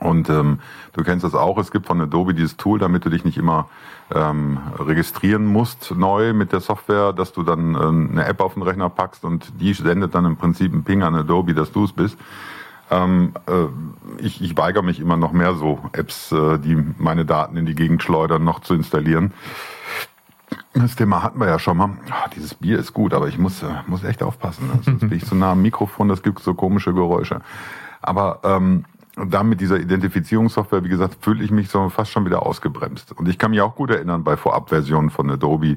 Und 0.00 0.28
ähm, 0.28 0.58
du 0.92 1.04
kennst 1.04 1.24
das 1.24 1.34
auch, 1.34 1.56
es 1.58 1.70
gibt 1.70 1.86
von 1.86 2.00
Adobe 2.00 2.34
dieses 2.34 2.56
Tool, 2.56 2.78
damit 2.78 3.04
du 3.04 3.10
dich 3.10 3.24
nicht 3.24 3.38
immer 3.38 3.68
ähm, 4.12 4.58
registrieren 4.78 5.46
musst 5.46 5.92
neu 5.96 6.32
mit 6.32 6.52
der 6.52 6.60
Software, 6.60 7.12
dass 7.12 7.32
du 7.32 7.42
dann 7.42 7.74
ähm, 7.74 8.08
eine 8.12 8.26
App 8.26 8.40
auf 8.40 8.54
den 8.54 8.62
Rechner 8.62 8.90
packst 8.90 9.24
und 9.24 9.60
die 9.60 9.72
sendet 9.72 10.14
dann 10.14 10.24
im 10.24 10.36
Prinzip 10.36 10.72
einen 10.72 10.84
Ping 10.84 11.02
an 11.02 11.14
Adobe, 11.14 11.54
dass 11.54 11.72
du 11.72 11.84
es 11.84 11.92
bist. 11.92 12.18
Ähm, 12.90 13.32
äh, 13.46 14.22
ich, 14.22 14.42
ich 14.42 14.56
weigere 14.56 14.82
mich 14.82 15.00
immer 15.00 15.16
noch 15.16 15.32
mehr 15.32 15.54
so 15.54 15.78
Apps, 15.92 16.32
äh, 16.32 16.58
die 16.58 16.76
meine 16.98 17.24
Daten 17.24 17.56
in 17.56 17.64
die 17.64 17.74
Gegend 17.74 18.02
schleudern, 18.02 18.44
noch 18.44 18.60
zu 18.60 18.74
installieren. 18.74 19.32
Das 20.74 20.96
Thema 20.96 21.22
hatten 21.22 21.38
wir 21.38 21.46
ja 21.46 21.60
schon 21.60 21.76
mal. 21.76 21.90
Ach, 22.10 22.28
dieses 22.28 22.54
Bier 22.54 22.80
ist 22.80 22.92
gut, 22.92 23.14
aber 23.14 23.28
ich 23.28 23.38
muss, 23.38 23.62
äh, 23.62 23.66
muss 23.86 24.02
echt 24.02 24.22
aufpassen. 24.22 24.68
Sonst 24.82 25.00
bin 25.00 25.12
ich 25.12 25.24
zu 25.24 25.36
nah 25.36 25.52
am 25.52 25.62
Mikrofon, 25.62 26.08
das 26.08 26.22
gibt 26.22 26.40
so 26.40 26.54
komische 26.54 26.92
Geräusche. 26.92 27.40
Aber 28.02 28.40
ähm, 28.42 28.84
da 29.16 29.44
mit 29.44 29.60
dieser 29.60 29.78
Identifizierungssoftware, 29.78 30.82
wie 30.82 30.88
gesagt, 30.88 31.18
fühle 31.20 31.44
ich 31.44 31.52
mich 31.52 31.68
so 31.68 31.88
fast 31.90 32.10
schon 32.10 32.26
wieder 32.26 32.44
ausgebremst. 32.44 33.12
Und 33.12 33.28
ich 33.28 33.38
kann 33.38 33.52
mich 33.52 33.60
auch 33.60 33.76
gut 33.76 33.90
erinnern 33.90 34.24
bei 34.24 34.36
Vorabversionen 34.36 35.10
von 35.10 35.30
Adobe, 35.30 35.76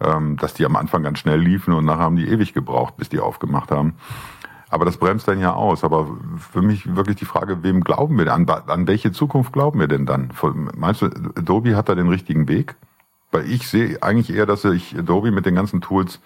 ähm, 0.00 0.36
dass 0.36 0.54
die 0.54 0.66
am 0.66 0.74
Anfang 0.74 1.04
ganz 1.04 1.20
schnell 1.20 1.38
liefen 1.38 1.72
und 1.72 1.84
nachher 1.84 2.00
haben 2.00 2.16
die 2.16 2.28
ewig 2.28 2.52
gebraucht, 2.52 2.96
bis 2.96 3.08
die 3.08 3.20
aufgemacht 3.20 3.70
haben. 3.70 3.94
Aber 4.68 4.84
das 4.84 4.96
bremst 4.96 5.28
dann 5.28 5.38
ja 5.38 5.52
aus. 5.52 5.84
Aber 5.84 6.08
für 6.36 6.62
mich 6.62 6.96
wirklich 6.96 7.16
die 7.16 7.26
Frage, 7.26 7.62
wem 7.62 7.84
glauben 7.84 8.18
wir 8.18 8.24
denn? 8.24 8.48
An, 8.48 8.62
an 8.66 8.88
welche 8.88 9.12
Zukunft 9.12 9.52
glauben 9.52 9.78
wir 9.78 9.86
denn 9.86 10.06
dann? 10.06 10.32
Meinst 10.76 11.02
du, 11.02 11.06
Adobe 11.06 11.76
hat 11.76 11.88
da 11.88 11.94
den 11.94 12.08
richtigen 12.08 12.48
Weg? 12.48 12.74
Weil 13.32 13.50
ich 13.50 13.66
sehe 13.66 14.02
eigentlich 14.02 14.30
eher, 14.30 14.46
dass 14.46 14.62
sich 14.62 14.96
Adobe 14.96 15.32
mit 15.32 15.46
den 15.46 15.56
ganzen 15.56 15.80
Tools 15.80 16.20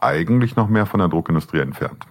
eigentlich 0.00 0.56
noch 0.56 0.68
mehr 0.68 0.86
von 0.86 1.00
der 1.00 1.08
Druckindustrie 1.08 1.60
entfernt. 1.60 2.06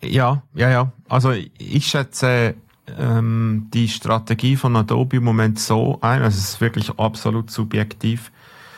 Ja, 0.00 0.42
ja, 0.54 0.70
ja. 0.70 0.92
Also 1.08 1.32
ich 1.32 1.86
schätze 1.86 2.54
ähm, 2.98 3.68
die 3.72 3.88
Strategie 3.88 4.56
von 4.56 4.74
Adobe 4.76 5.18
im 5.18 5.24
Moment 5.24 5.58
so 5.58 5.98
ein, 6.00 6.22
also 6.22 6.36
es 6.36 6.50
ist 6.50 6.60
wirklich 6.60 6.98
absolut 6.98 7.50
subjektiv, 7.50 8.32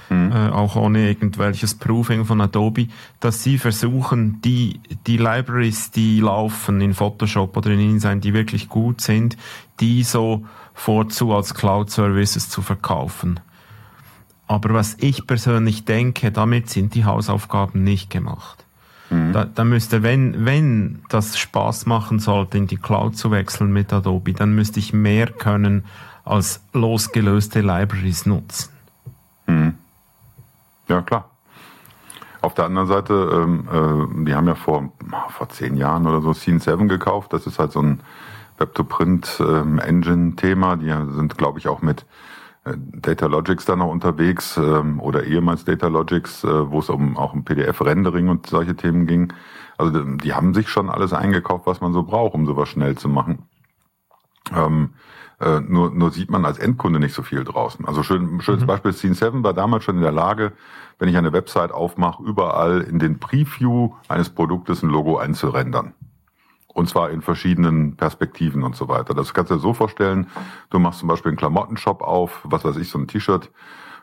mhm. 0.08 0.32
äh, 0.32 0.48
auch 0.50 0.76
ohne 0.76 1.08
irgendwelches 1.08 1.74
Proofing 1.74 2.24
von 2.24 2.40
Adobe, 2.40 2.88
dass 3.20 3.42
sie 3.42 3.58
versuchen, 3.58 4.40
die, 4.42 4.80
die 5.06 5.16
Libraries, 5.16 5.90
die 5.90 6.20
laufen 6.20 6.80
in 6.80 6.94
Photoshop 6.94 7.56
oder 7.56 7.70
in 7.70 7.80
InDesign, 7.80 8.20
die 8.20 8.34
wirklich 8.34 8.68
gut 8.68 9.00
sind, 9.00 9.36
die 9.80 10.02
so 10.02 10.44
vorzu 10.74 11.34
als 11.34 11.54
Cloud 11.54 11.90
Services 11.90 12.48
zu 12.48 12.62
verkaufen. 12.62 13.40
Aber 14.50 14.74
was 14.74 14.96
ich 14.98 15.26
persönlich 15.28 15.84
denke, 15.84 16.32
damit 16.32 16.68
sind 16.68 16.96
die 16.96 17.04
Hausaufgaben 17.04 17.84
nicht 17.84 18.10
gemacht. 18.10 18.64
Mhm. 19.08 19.32
Da, 19.32 19.44
da 19.44 19.62
müsste, 19.62 20.02
wenn, 20.02 20.44
wenn 20.44 21.04
das 21.08 21.38
Spaß 21.38 21.86
machen 21.86 22.18
sollte, 22.18 22.58
in 22.58 22.66
die 22.66 22.76
Cloud 22.76 23.16
zu 23.16 23.30
wechseln 23.30 23.72
mit 23.72 23.92
Adobe, 23.92 24.32
dann 24.32 24.56
müsste 24.56 24.80
ich 24.80 24.92
mehr 24.92 25.28
können 25.28 25.84
als 26.24 26.64
losgelöste 26.72 27.60
Libraries 27.60 28.26
nutzen. 28.26 28.72
Mhm. 29.46 29.74
Ja, 30.88 31.00
klar. 31.02 31.30
Auf 32.40 32.54
der 32.54 32.64
anderen 32.64 32.88
Seite, 32.88 33.30
ähm, 33.32 33.68
äh, 33.70 34.24
die 34.24 34.34
haben 34.34 34.48
ja 34.48 34.56
vor, 34.56 34.90
vor 35.28 35.48
zehn 35.50 35.76
Jahren 35.76 36.08
oder 36.08 36.22
so 36.22 36.34
Scene 36.34 36.58
7 36.58 36.88
gekauft. 36.88 37.32
Das 37.32 37.46
ist 37.46 37.60
halt 37.60 37.70
so 37.70 37.82
ein 37.82 38.00
Web-to-Print-Engine-Thema. 38.58 40.72
Ähm, 40.72 40.80
die 40.80 40.92
sind, 41.14 41.38
glaube 41.38 41.60
ich, 41.60 41.68
auch 41.68 41.82
mit 41.82 42.04
äh, 42.64 42.74
Data 42.76 43.26
Logics 43.26 43.64
da 43.64 43.76
noch 43.76 43.88
unterwegs 43.88 44.56
ähm, 44.56 45.00
oder 45.00 45.24
ehemals 45.24 45.64
Data 45.64 45.88
Logics, 45.88 46.44
äh, 46.44 46.70
wo 46.70 46.80
es 46.80 46.88
um 46.88 47.16
auch 47.16 47.32
um 47.32 47.44
PDF-Rendering 47.44 48.28
und 48.28 48.46
solche 48.46 48.76
Themen 48.76 49.06
ging. 49.06 49.32
Also 49.78 50.02
die 50.02 50.34
haben 50.34 50.52
sich 50.52 50.68
schon 50.68 50.90
alles 50.90 51.12
eingekauft, 51.12 51.66
was 51.66 51.80
man 51.80 51.92
so 51.92 52.02
braucht, 52.02 52.34
um 52.34 52.46
sowas 52.46 52.68
schnell 52.68 52.96
zu 52.96 53.08
machen. 53.08 53.46
Ähm, 54.54 54.90
äh, 55.40 55.60
nur, 55.60 55.90
nur 55.90 56.10
sieht 56.10 56.30
man 56.30 56.44
als 56.44 56.58
Endkunde 56.58 57.00
nicht 57.00 57.14
so 57.14 57.22
viel 57.22 57.44
draußen. 57.44 57.86
Also 57.86 58.02
schön, 58.02 58.42
schönes 58.42 58.62
mhm. 58.62 58.66
Beispiel, 58.66 58.92
Scene 58.92 59.14
7 59.14 59.42
war 59.42 59.54
damals 59.54 59.84
schon 59.84 59.96
in 59.96 60.02
der 60.02 60.12
Lage, 60.12 60.52
wenn 60.98 61.08
ich 61.08 61.16
eine 61.16 61.32
Website 61.32 61.72
aufmache, 61.72 62.22
überall 62.22 62.82
in 62.82 62.98
den 62.98 63.18
Preview 63.18 63.94
eines 64.08 64.28
Produktes 64.28 64.82
ein 64.82 64.90
Logo 64.90 65.16
einzurendern. 65.16 65.94
Und 66.72 66.88
zwar 66.88 67.10
in 67.10 67.22
verschiedenen 67.22 67.96
Perspektiven 67.96 68.62
und 68.62 68.76
so 68.76 68.88
weiter. 68.88 69.14
Das 69.14 69.34
kannst 69.34 69.50
du 69.50 69.56
dir 69.56 69.60
so 69.60 69.74
vorstellen, 69.74 70.28
du 70.70 70.78
machst 70.78 71.00
zum 71.00 71.08
Beispiel 71.08 71.30
einen 71.30 71.38
Klamottenshop 71.38 72.02
auf, 72.02 72.40
was 72.44 72.64
weiß 72.64 72.76
ich, 72.76 72.88
so 72.88 72.98
ein 72.98 73.08
T-Shirt, 73.08 73.50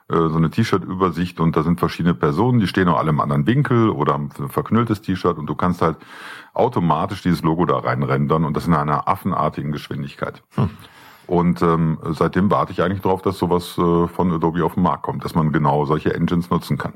äh, 0.10 0.16
so 0.16 0.36
eine 0.36 0.50
T-Shirt-Übersicht 0.50 1.40
und 1.40 1.56
da 1.56 1.64
sind 1.64 1.80
verschiedene 1.80 2.14
Personen, 2.14 2.60
die 2.60 2.68
stehen 2.68 2.88
auch 2.88 2.98
alle 2.98 3.10
im 3.10 3.20
anderen 3.20 3.46
Winkel 3.46 3.90
oder 3.90 4.14
haben 4.14 4.30
ein 4.40 4.50
verknülltes 4.50 5.02
T-Shirt 5.02 5.38
und 5.38 5.48
du 5.48 5.56
kannst 5.56 5.82
halt 5.82 5.98
automatisch 6.54 7.22
dieses 7.22 7.42
Logo 7.42 7.66
da 7.66 7.78
reinrendern 7.78 8.46
und 8.46 8.56
das 8.56 8.68
in 8.68 8.74
einer 8.74 9.08
affenartigen 9.08 9.72
Geschwindigkeit. 9.72 10.44
Hm. 10.56 10.70
Und 11.28 11.62
ähm, 11.62 12.00
seitdem 12.12 12.50
warte 12.50 12.72
ich 12.72 12.82
eigentlich 12.82 13.02
darauf, 13.02 13.22
dass 13.22 13.38
sowas 13.38 13.78
äh, 13.78 14.08
von 14.08 14.32
Adobe 14.32 14.64
auf 14.64 14.76
den 14.76 14.84
Markt 14.84 15.04
kommt, 15.04 15.26
dass 15.26 15.36
man 15.36 15.52
genau 15.52 15.86
solche 15.86 16.14
Engines 16.14 16.50
nutzen 16.50 16.78
kann. 16.78 16.94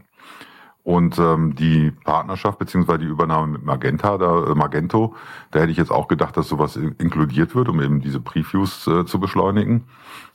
Und 0.91 1.17
ähm, 1.19 1.55
die 1.55 1.91
Partnerschaft 2.03 2.60
beziehungsweise 2.60 3.00
die 3.00 3.05
Übernahme 3.05 3.48
mit 3.48 3.63
Magenta, 3.63 4.17
da, 4.17 4.51
äh, 4.51 4.55
Magento, 4.55 5.15
da 5.51 5.62
hätte 5.62 5.71
ich 5.71 5.77
jetzt 5.77 5.89
auch 5.89 6.10
gedacht, 6.10 6.36
dass 6.36 6.50
sowas 6.50 6.75
in, 6.75 6.91
inkludiert 6.98 7.55
wird, 7.55 7.69
um 7.69 7.81
eben 7.81 8.01
diese 8.01 8.19
Previews 8.19 8.88
äh, 8.88 9.05
zu 9.05 9.17
beschleunigen 9.17 9.86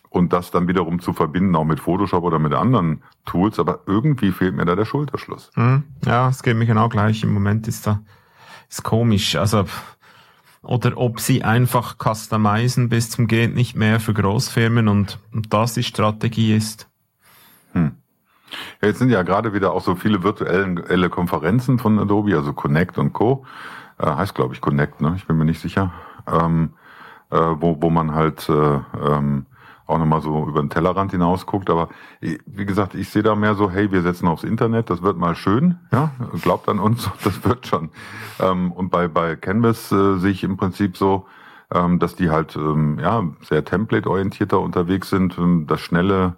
und 0.09 0.33
das 0.33 0.51
dann 0.53 0.67
wiederum 0.67 1.01
zu 1.01 1.13
verbinden, 1.13 1.55
auch 1.57 1.67
mit 1.67 1.79
Photoshop 1.79 2.25
oder 2.25 2.39
mit 2.39 2.55
anderen 2.55 3.03
Tools. 3.27 3.59
Aber 3.59 3.81
irgendwie 3.85 4.33
fehlt 4.33 4.55
mir 4.55 4.65
da 4.65 4.75
der 4.77 4.87
Schulterschluss. 4.87 5.51
Hm, 5.57 5.83
ja, 6.07 6.31
es 6.31 6.43
geht 6.43 6.57
mir 6.57 6.65
genau 6.65 6.89
gleich. 6.89 7.23
Im 7.23 7.35
Moment 7.35 7.69
ist 7.69 7.87
da 7.87 8.01
ist 8.71 8.83
komisch. 8.83 9.37
Also 9.37 9.67
oder 10.63 10.97
ob 10.97 11.21
sie 11.21 11.45
einfach 11.45 11.97
customizen 11.99 12.89
bis 12.89 13.11
zum 13.11 13.27
geht 13.27 13.55
nicht 13.55 13.77
mehr 13.77 14.01
für 14.01 14.15
Großfirmen 14.15 14.89
und, 14.89 15.19
und 15.35 15.53
das 15.53 15.75
die 15.75 15.83
Strategie 15.83 16.57
ist. 16.57 16.89
Hm. 17.73 17.99
Ja, 18.81 18.89
jetzt 18.89 18.99
sind 18.99 19.11
ja 19.11 19.23
gerade 19.23 19.53
wieder 19.53 19.73
auch 19.73 19.83
so 19.83 19.95
viele 19.95 20.23
virtuelle 20.23 21.09
Konferenzen 21.09 21.79
von 21.79 21.99
Adobe, 21.99 22.37
also 22.37 22.53
Connect 22.53 22.99
und 22.99 23.13
Co. 23.13 23.45
Äh, 23.99 24.07
heißt, 24.07 24.35
glaube 24.35 24.55
ich, 24.55 24.61
Connect, 24.61 25.01
ne? 25.01 25.15
Ich 25.17 25.27
bin 25.27 25.37
mir 25.37 25.45
nicht 25.45 25.61
sicher. 25.61 25.93
Ähm, 26.27 26.71
äh, 27.31 27.37
wo, 27.37 27.81
wo 27.81 27.91
man 27.91 28.15
halt 28.15 28.49
äh, 28.49 28.53
ähm, 28.53 29.47
auch 29.87 29.99
nochmal 29.99 30.21
so 30.21 30.47
über 30.47 30.61
den 30.61 30.71
Tellerrand 30.71 31.13
hinaus 31.13 31.47
guckt. 31.47 31.71
Aber 31.71 31.89
wie 32.21 32.67
gesagt, 32.67 32.95
ich 32.95 33.09
sehe 33.09 33.23
da 33.23 33.35
mehr 33.35 33.55
so, 33.55 33.71
hey, 33.71 33.91
wir 33.93 34.03
setzen 34.03 34.27
aufs 34.29 34.45
Internet, 34.45 34.91
das 34.91 35.03
wird 35.03 35.17
mal 35.17 35.35
schön, 35.35 35.79
ja, 35.93 36.11
glaubt 36.43 36.69
an 36.69 36.79
uns, 36.79 37.09
das 37.25 37.45
wird 37.45 37.67
schon. 37.67 37.91
Ähm, 38.41 38.73
und 38.73 38.91
bei, 38.91 39.09
bei 39.09 39.37
Canvas 39.37 39.93
äh, 39.93 40.19
sehe 40.19 40.33
ich 40.33 40.45
im 40.45 40.57
Prinzip 40.57 40.97
so, 40.97 41.27
ähm, 41.73 41.99
dass 41.99 42.17
die 42.17 42.31
halt 42.31 42.57
ähm, 42.57 42.99
ja 43.01 43.25
sehr 43.43 43.65
template-orientierter 43.65 44.61
unterwegs 44.61 45.11
sind, 45.11 45.39
ähm, 45.39 45.67
das 45.67 45.81
schnelle 45.81 46.37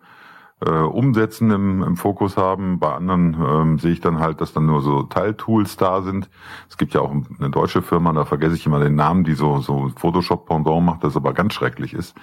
äh, 0.64 0.70
Umsetzen 0.70 1.50
im, 1.50 1.82
im 1.82 1.96
Fokus 1.96 2.36
haben. 2.36 2.78
Bei 2.78 2.94
anderen 2.94 3.34
ähm, 3.34 3.78
sehe 3.78 3.92
ich 3.92 4.00
dann 4.00 4.18
halt, 4.18 4.40
dass 4.40 4.52
dann 4.52 4.66
nur 4.66 4.82
so 4.82 5.04
Teiltools 5.04 5.76
da 5.76 6.02
sind. 6.02 6.28
Es 6.68 6.76
gibt 6.76 6.94
ja 6.94 7.00
auch 7.00 7.12
eine 7.12 7.50
deutsche 7.50 7.82
Firma, 7.82 8.12
da 8.12 8.24
vergesse 8.24 8.56
ich 8.56 8.66
immer 8.66 8.80
den 8.80 8.94
Namen, 8.94 9.24
die 9.24 9.34
so, 9.34 9.60
so 9.60 9.90
Photoshop-Pendant 9.96 10.84
macht, 10.84 11.04
das 11.04 11.16
aber 11.16 11.32
ganz 11.32 11.54
schrecklich 11.54 11.94
ist. 11.94 12.16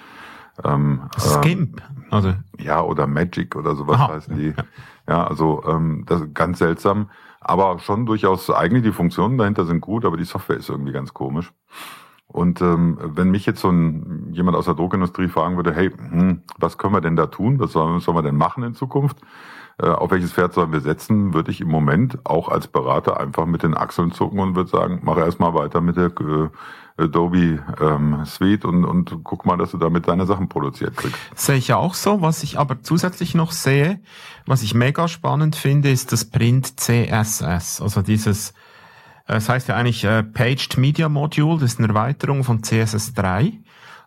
Ähm, 0.64 1.02
Skimp, 1.18 1.82
also 2.10 2.32
ja 2.58 2.80
oder 2.82 3.06
Magic 3.06 3.56
oder 3.56 3.76
sowas 3.76 3.96
Aha. 3.96 4.08
heißen 4.14 4.36
die. 4.36 4.54
Ja, 5.08 5.26
also 5.26 5.62
ähm, 5.68 6.04
das 6.06 6.22
ist 6.22 6.34
ganz 6.34 6.58
seltsam, 6.58 7.10
aber 7.40 7.78
schon 7.78 8.06
durchaus 8.06 8.50
eigentlich 8.50 8.82
die 8.82 8.92
Funktionen 8.92 9.38
dahinter 9.38 9.66
sind 9.66 9.80
gut, 9.80 10.04
aber 10.04 10.16
die 10.16 10.24
Software 10.24 10.56
ist 10.56 10.70
irgendwie 10.70 10.92
ganz 10.92 11.12
komisch. 11.12 11.52
Und 12.36 12.60
ähm, 12.60 12.98
wenn 13.00 13.30
mich 13.30 13.46
jetzt 13.46 13.60
so 13.60 13.70
ein 13.70 14.28
jemand 14.32 14.58
aus 14.58 14.66
der 14.66 14.74
Druckindustrie 14.74 15.28
fragen 15.28 15.56
würde, 15.56 15.72
hey, 15.72 15.90
hm, 15.90 16.42
was 16.58 16.76
können 16.76 16.92
wir 16.92 17.00
denn 17.00 17.16
da 17.16 17.26
tun? 17.26 17.58
Was 17.58 17.72
sollen, 17.72 17.96
was 17.96 18.04
sollen 18.04 18.18
wir 18.18 18.22
denn 18.22 18.36
machen 18.36 18.62
in 18.62 18.74
Zukunft? 18.74 19.16
Äh, 19.78 19.86
auf 19.86 20.10
welches 20.10 20.32
Pferd 20.32 20.52
sollen 20.52 20.70
wir 20.70 20.82
setzen? 20.82 21.32
Würde 21.32 21.50
ich 21.50 21.62
im 21.62 21.68
Moment 21.68 22.18
auch 22.24 22.50
als 22.50 22.66
Berater 22.66 23.18
einfach 23.18 23.46
mit 23.46 23.62
den 23.62 23.74
Achseln 23.74 24.12
zucken 24.12 24.38
und 24.38 24.54
würde 24.54 24.68
sagen, 24.68 25.00
mach 25.02 25.16
erstmal 25.16 25.54
weiter 25.54 25.80
mit 25.80 25.96
der 25.96 26.06
äh, 26.06 26.48
Adobe 27.02 27.62
ähm, 27.80 28.26
Suite 28.26 28.66
und, 28.66 28.84
und 28.84 29.24
guck 29.24 29.46
mal, 29.46 29.56
dass 29.56 29.70
du 29.70 29.78
damit 29.78 30.06
deine 30.06 30.26
Sachen 30.26 30.50
produziert 30.50 30.94
kriegst. 30.94 31.16
Sehe 31.34 31.56
ich 31.56 31.68
ja 31.68 31.78
auch 31.78 31.94
so. 31.94 32.20
Was 32.20 32.42
ich 32.42 32.58
aber 32.58 32.82
zusätzlich 32.82 33.34
noch 33.34 33.52
sehe, 33.52 33.98
was 34.44 34.62
ich 34.62 34.74
mega 34.74 35.08
spannend 35.08 35.56
finde, 35.56 35.90
ist 35.90 36.12
das 36.12 36.26
Print 36.26 36.78
CSS. 36.78 37.80
Also 37.80 38.02
dieses, 38.02 38.52
das 39.26 39.48
heißt 39.48 39.68
ja 39.68 39.76
eigentlich 39.76 40.04
äh, 40.04 40.22
Paged 40.22 40.78
Media 40.78 41.08
Module, 41.08 41.58
das 41.58 41.72
ist 41.72 41.78
eine 41.78 41.88
Erweiterung 41.88 42.44
von 42.44 42.62
CSS3. 42.62 43.52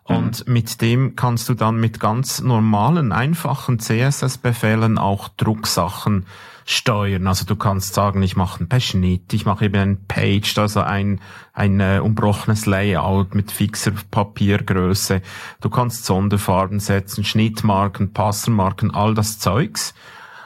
Und 0.04 0.46
mhm. 0.46 0.52
mit 0.52 0.80
dem 0.80 1.14
kannst 1.14 1.48
du 1.48 1.54
dann 1.54 1.78
mit 1.78 2.00
ganz 2.00 2.40
normalen, 2.40 3.12
einfachen 3.12 3.78
CSS-Befehlen 3.78 4.98
auch 4.98 5.28
Drucksachen 5.28 6.26
steuern. 6.64 7.26
Also 7.26 7.44
du 7.44 7.54
kannst 7.54 7.94
sagen, 7.94 8.22
ich 8.22 8.34
mache 8.34 8.64
ein 8.64 8.68
Beschnitt, 8.68 9.32
ich 9.32 9.44
mache 9.44 9.66
eben 9.66 9.76
ein 9.76 10.06
Page, 10.06 10.58
also 10.58 10.80
ein, 10.80 11.20
ein 11.52 11.80
äh, 11.80 12.00
umbrochenes 12.02 12.66
Layout 12.66 13.34
mit 13.34 13.52
fixer 13.52 13.92
Papiergröße. 14.10 15.22
Du 15.60 15.70
kannst 15.70 16.06
Sonderfarben 16.06 16.80
setzen, 16.80 17.24
Schnittmarken, 17.24 18.12
Passermarken, 18.12 18.92
all 18.92 19.14
das 19.14 19.38
Zeugs. 19.38 19.94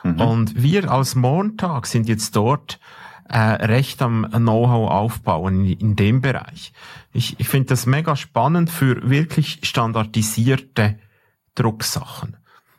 Mhm. 0.03 0.21
Und 0.21 0.63
wir 0.63 0.91
als 0.91 1.15
Montag 1.15 1.87
sind 1.87 2.09
jetzt 2.09 2.37
dort 2.37 2.79
äh, 3.29 3.39
recht 3.39 4.03
am 4.03 4.27
Know-how 4.31 4.91
aufbauen 4.91 5.65
in, 5.65 5.79
in 5.79 5.97
dem 5.97 6.21
Bereich. 6.21 6.73
Ich, 7.13 7.39
ich 7.39 7.49
finde 7.49 7.69
das 7.69 7.87
mega 7.87 8.17
spannend 8.17 8.71
für 8.71 9.09
wirklich 9.09 9.61
standardisierte 9.63 10.99
Drucksachen. 11.55 12.37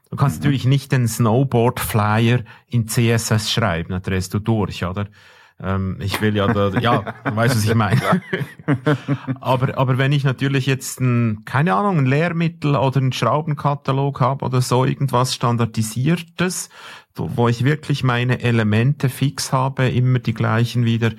Du 0.10 0.18
kannst 0.18 0.38
mhm. 0.38 0.44
natürlich 0.44 0.66
nicht 0.66 0.92
den 0.92 1.08
Snowboard-Flyer 1.08 2.44
in 2.68 2.88
CSS 2.88 3.52
schreiben, 3.52 3.90
dann 3.90 4.02
drehst 4.02 4.34
du 4.34 4.40
durch, 4.40 4.86
oder? 4.86 5.08
Ähm, 5.62 5.98
ich 6.00 6.22
will 6.22 6.36
ja, 6.36 6.48
da, 6.48 6.70
ja, 6.80 7.14
du 7.24 7.36
weißt, 7.36 7.56
was 7.56 7.64
ich 7.64 7.76
meine. 7.76 8.22
aber, 9.40 9.78
aber 9.78 9.98
wenn 9.98 10.12
ich 10.12 10.24
natürlich 10.24 10.66
jetzt 10.66 11.00
ein, 11.00 11.44
keine 11.46 11.76
Ahnung, 11.76 12.00
ein 12.00 12.06
Lehrmittel 12.06 12.76
oder 12.76 13.00
einen 13.00 13.14
Schraubenkatalog 13.14 14.20
habe 14.20 14.46
oder 14.46 14.62
so 14.62 14.84
irgendwas 14.84 15.34
Standardisiertes, 15.34 16.70
wo 17.18 17.48
ich 17.48 17.64
wirklich 17.64 18.04
meine 18.04 18.42
Elemente 18.42 19.08
fix 19.08 19.54
habe, 19.54 19.88
immer 19.88 20.20
die 20.20 20.34
gleichen 20.34 20.84
wieder, 20.84 21.12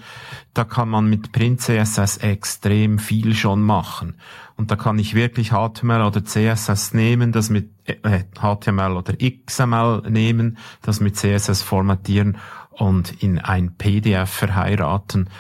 da 0.53 0.65
kann 0.65 0.91
man 0.91 1.09
mit 1.09 1.33
Print 1.33 1.63
CSS 1.63 2.19
extrem 2.19 2.99
viel 2.99 3.35
schon 3.35 3.63
machen. 3.63 4.17
Und 4.59 4.71
da 4.71 4.77
kann 4.77 4.99
ich 4.99 5.15
wirklich 5.15 5.51
HTML 5.51 6.03
oder 6.03 6.25
CSS 6.25 6.93
nehmen, 6.93 7.33
das 7.33 7.49
mit 7.49 7.71
äh, 7.85 8.25
HTML 8.39 8.93
oder 8.93 9.15
XML 9.17 10.03
nehmen, 10.09 10.59
das 10.83 11.01
mit 11.01 11.17
CSS 11.17 11.63
formatieren 11.63 12.37
und 12.77 13.23
in 13.23 13.39
ein 13.39 13.77
PDF 13.77 14.31
verheiraten 14.31 15.31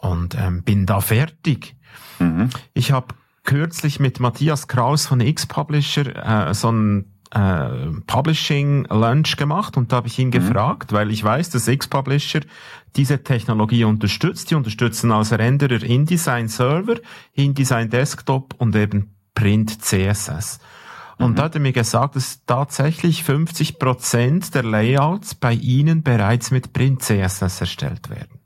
und 0.00 0.36
ähm, 0.38 0.62
bin 0.62 0.86
da 0.86 1.00
fertig. 1.00 1.76
Mhm. 2.18 2.50
Ich 2.74 2.92
habe 2.92 3.14
kürzlich 3.44 4.00
mit 4.00 4.20
Matthias 4.20 4.68
Kraus 4.68 5.06
von 5.06 5.20
X-Publisher 5.20 6.48
äh, 6.48 6.54
so 6.54 6.72
ein 6.72 7.12
äh, 7.32 7.68
Publishing 8.06 8.86
Lunch 8.86 9.36
gemacht 9.36 9.76
und 9.76 9.92
da 9.92 9.96
habe 9.96 10.08
ich 10.08 10.18
ihn 10.18 10.28
mhm. 10.28 10.32
gefragt, 10.32 10.92
weil 10.92 11.10
ich 11.10 11.22
weiß, 11.22 11.50
dass 11.50 11.68
X-Publisher 11.68 12.40
diese 12.96 13.22
Technologie 13.22 13.84
unterstützt. 13.84 14.50
Die 14.50 14.54
unterstützen 14.54 15.12
als 15.12 15.32
Renderer 15.32 15.82
InDesign 15.82 16.48
Server, 16.48 16.96
InDesign 17.32 17.90
Desktop 17.90 18.54
und 18.58 18.74
eben 18.74 19.14
Print 19.34 19.82
CSS. 19.82 20.60
Und 21.18 21.32
mhm. 21.32 21.34
da 21.36 21.44
hat 21.44 21.54
er 21.54 21.60
mir 21.60 21.72
gesagt, 21.72 22.16
dass 22.16 22.44
tatsächlich 22.44 23.24
50 23.24 23.78
Prozent 23.78 24.54
der 24.54 24.62
Layouts 24.62 25.34
bei 25.34 25.52
Ihnen 25.52 26.02
bereits 26.02 26.50
mit 26.50 26.72
Print 26.72 27.02
CSS 27.02 27.60
erstellt 27.60 28.10
werden. 28.10 28.40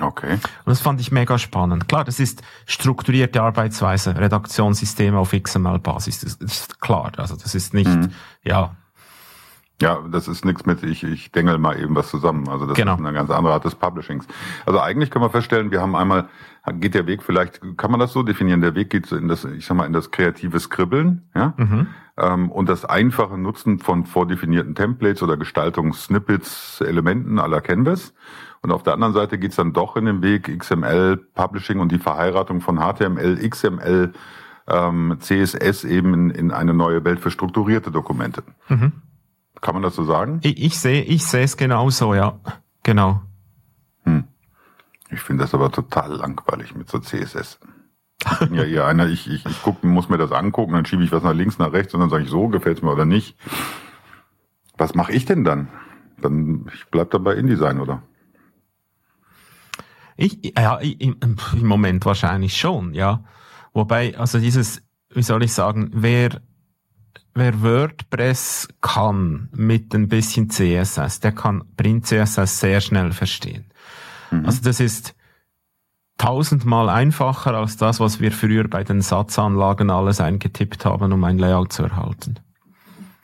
Okay. 0.00 0.32
Und 0.32 0.42
das 0.66 0.80
fand 0.80 1.00
ich 1.00 1.12
mega 1.12 1.38
spannend. 1.38 1.88
Klar, 1.88 2.04
das 2.04 2.18
ist 2.18 2.42
strukturierte 2.66 3.42
Arbeitsweise, 3.42 4.16
Redaktionssysteme 4.16 5.18
auf 5.18 5.32
XML-Basis. 5.32 6.20
Das 6.20 6.34
ist 6.34 6.80
klar. 6.80 7.12
Also 7.16 7.36
das 7.36 7.54
ist 7.54 7.74
nicht, 7.74 7.90
mhm. 7.90 8.10
ja. 8.42 8.76
Ja, 9.82 9.98
das 10.08 10.28
ist 10.28 10.44
nichts 10.44 10.66
mit, 10.66 10.84
ich, 10.84 11.02
ich 11.02 11.32
dengel 11.32 11.58
mal 11.58 11.78
eben 11.80 11.96
was 11.96 12.08
zusammen. 12.08 12.48
Also 12.48 12.66
das 12.66 12.76
genau. 12.76 12.94
ist 12.94 13.00
eine 13.00 13.12
ganz 13.12 13.30
andere 13.30 13.54
Art 13.54 13.64
des 13.64 13.74
Publishings. 13.74 14.26
Also 14.66 14.80
eigentlich 14.80 15.10
können 15.10 15.24
wir 15.24 15.30
feststellen, 15.30 15.72
wir 15.72 15.80
haben 15.80 15.96
einmal, 15.96 16.28
geht 16.74 16.94
der 16.94 17.06
Weg 17.06 17.24
vielleicht, 17.24 17.60
kann 17.76 17.90
man 17.90 17.98
das 17.98 18.12
so 18.12 18.22
definieren, 18.22 18.60
der 18.60 18.76
Weg 18.76 18.90
geht 18.90 19.10
in 19.10 19.26
das, 19.26 19.44
ich 19.44 19.66
sag 19.66 19.76
mal, 19.76 19.86
in 19.86 19.92
das 19.92 20.12
kreative 20.12 20.60
Skribbeln, 20.60 21.28
ja, 21.34 21.54
mhm. 21.56 21.88
Ähm, 22.16 22.50
und 22.50 22.68
das 22.68 22.84
einfache 22.84 23.38
Nutzen 23.38 23.78
von 23.78 24.06
vordefinierten 24.06 24.74
Templates 24.74 25.22
oder 25.22 25.36
Gestaltungssnippets, 25.36 26.80
Elementen 26.80 27.38
aller 27.38 27.60
Canvas. 27.60 28.14
Und 28.62 28.72
auf 28.72 28.82
der 28.82 28.94
anderen 28.94 29.12
Seite 29.12 29.38
geht's 29.38 29.56
dann 29.56 29.72
doch 29.72 29.96
in 29.96 30.06
den 30.06 30.22
Weg 30.22 30.58
XML, 30.58 31.16
Publishing 31.34 31.80
und 31.80 31.92
die 31.92 31.98
Verheiratung 31.98 32.60
von 32.60 32.78
HTML, 32.78 33.36
XML, 33.48 34.12
ähm, 34.66 35.16
CSS 35.20 35.84
eben 35.84 36.14
in, 36.14 36.30
in 36.30 36.50
eine 36.50 36.72
neue 36.72 37.04
Welt 37.04 37.20
für 37.20 37.30
strukturierte 37.30 37.90
Dokumente. 37.90 38.42
Mhm. 38.68 38.92
Kann 39.60 39.74
man 39.74 39.82
das 39.82 39.94
so 39.94 40.04
sagen? 40.04 40.40
Ich, 40.42 40.62
ich 40.62 40.78
sehe 40.78 41.02
ich 41.02 41.26
sehe 41.26 41.44
es 41.44 41.56
genauso, 41.56 42.14
ja. 42.14 42.38
Genau. 42.82 43.22
Hm. 44.04 44.24
Ich 45.10 45.20
finde 45.20 45.44
das 45.44 45.54
aber 45.54 45.72
total 45.72 46.12
langweilig 46.12 46.74
mit 46.74 46.88
so 46.88 46.98
CSS. 46.98 47.58
Ich 48.20 48.50
ja 48.50 48.64
eher 48.64 48.86
einer, 48.86 49.06
ich, 49.08 49.30
ich, 49.30 49.44
ich 49.44 49.62
guck, 49.62 49.84
muss 49.84 50.08
mir 50.08 50.18
das 50.18 50.32
angucken, 50.32 50.72
dann 50.72 50.86
schiebe 50.86 51.04
ich 51.04 51.12
was 51.12 51.22
nach 51.22 51.34
links, 51.34 51.58
nach 51.58 51.72
rechts 51.72 51.94
und 51.94 52.00
dann 52.00 52.10
sage 52.10 52.24
ich 52.24 52.30
so, 52.30 52.48
gefällt's 52.48 52.82
mir 52.82 52.92
oder 52.92 53.04
nicht. 53.04 53.36
Was 54.76 54.94
mache 54.94 55.12
ich 55.12 55.24
denn 55.24 55.44
dann? 55.44 55.68
Dann 56.20 56.70
ich 56.72 56.86
bleib 56.90 57.10
dann 57.10 57.24
bei 57.24 57.34
InDesign, 57.34 57.80
oder? 57.80 58.02
Ich, 60.16 60.54
ja, 60.56 60.76
im, 60.78 61.16
im 61.20 61.66
Moment 61.66 62.04
wahrscheinlich 62.06 62.56
schon, 62.56 62.94
ja. 62.94 63.24
Wobei, 63.72 64.16
also 64.16 64.38
dieses, 64.38 64.82
wie 65.10 65.22
soll 65.22 65.42
ich 65.42 65.52
sagen, 65.52 65.90
wer, 65.92 66.40
wer 67.34 67.62
WordPress 67.62 68.68
kann 68.80 69.48
mit 69.52 69.94
ein 69.94 70.08
bisschen 70.08 70.50
CSS, 70.50 71.20
der 71.20 71.32
kann 71.32 71.64
Print 71.76 72.06
CSS 72.06 72.60
sehr 72.60 72.80
schnell 72.80 73.12
verstehen. 73.12 73.66
Mhm. 74.30 74.46
Also 74.46 74.62
das 74.62 74.80
ist 74.80 75.14
tausendmal 76.18 76.88
einfacher 76.88 77.54
als 77.54 77.76
das, 77.76 78.00
was 78.00 78.20
wir 78.20 78.32
früher 78.32 78.68
bei 78.68 78.84
den 78.84 79.02
Satzanlagen 79.02 79.90
alles 79.90 80.20
eingetippt 80.20 80.84
haben, 80.84 81.12
um 81.12 81.24
ein 81.24 81.38
Layout 81.38 81.72
zu 81.72 81.82
erhalten. 81.84 82.38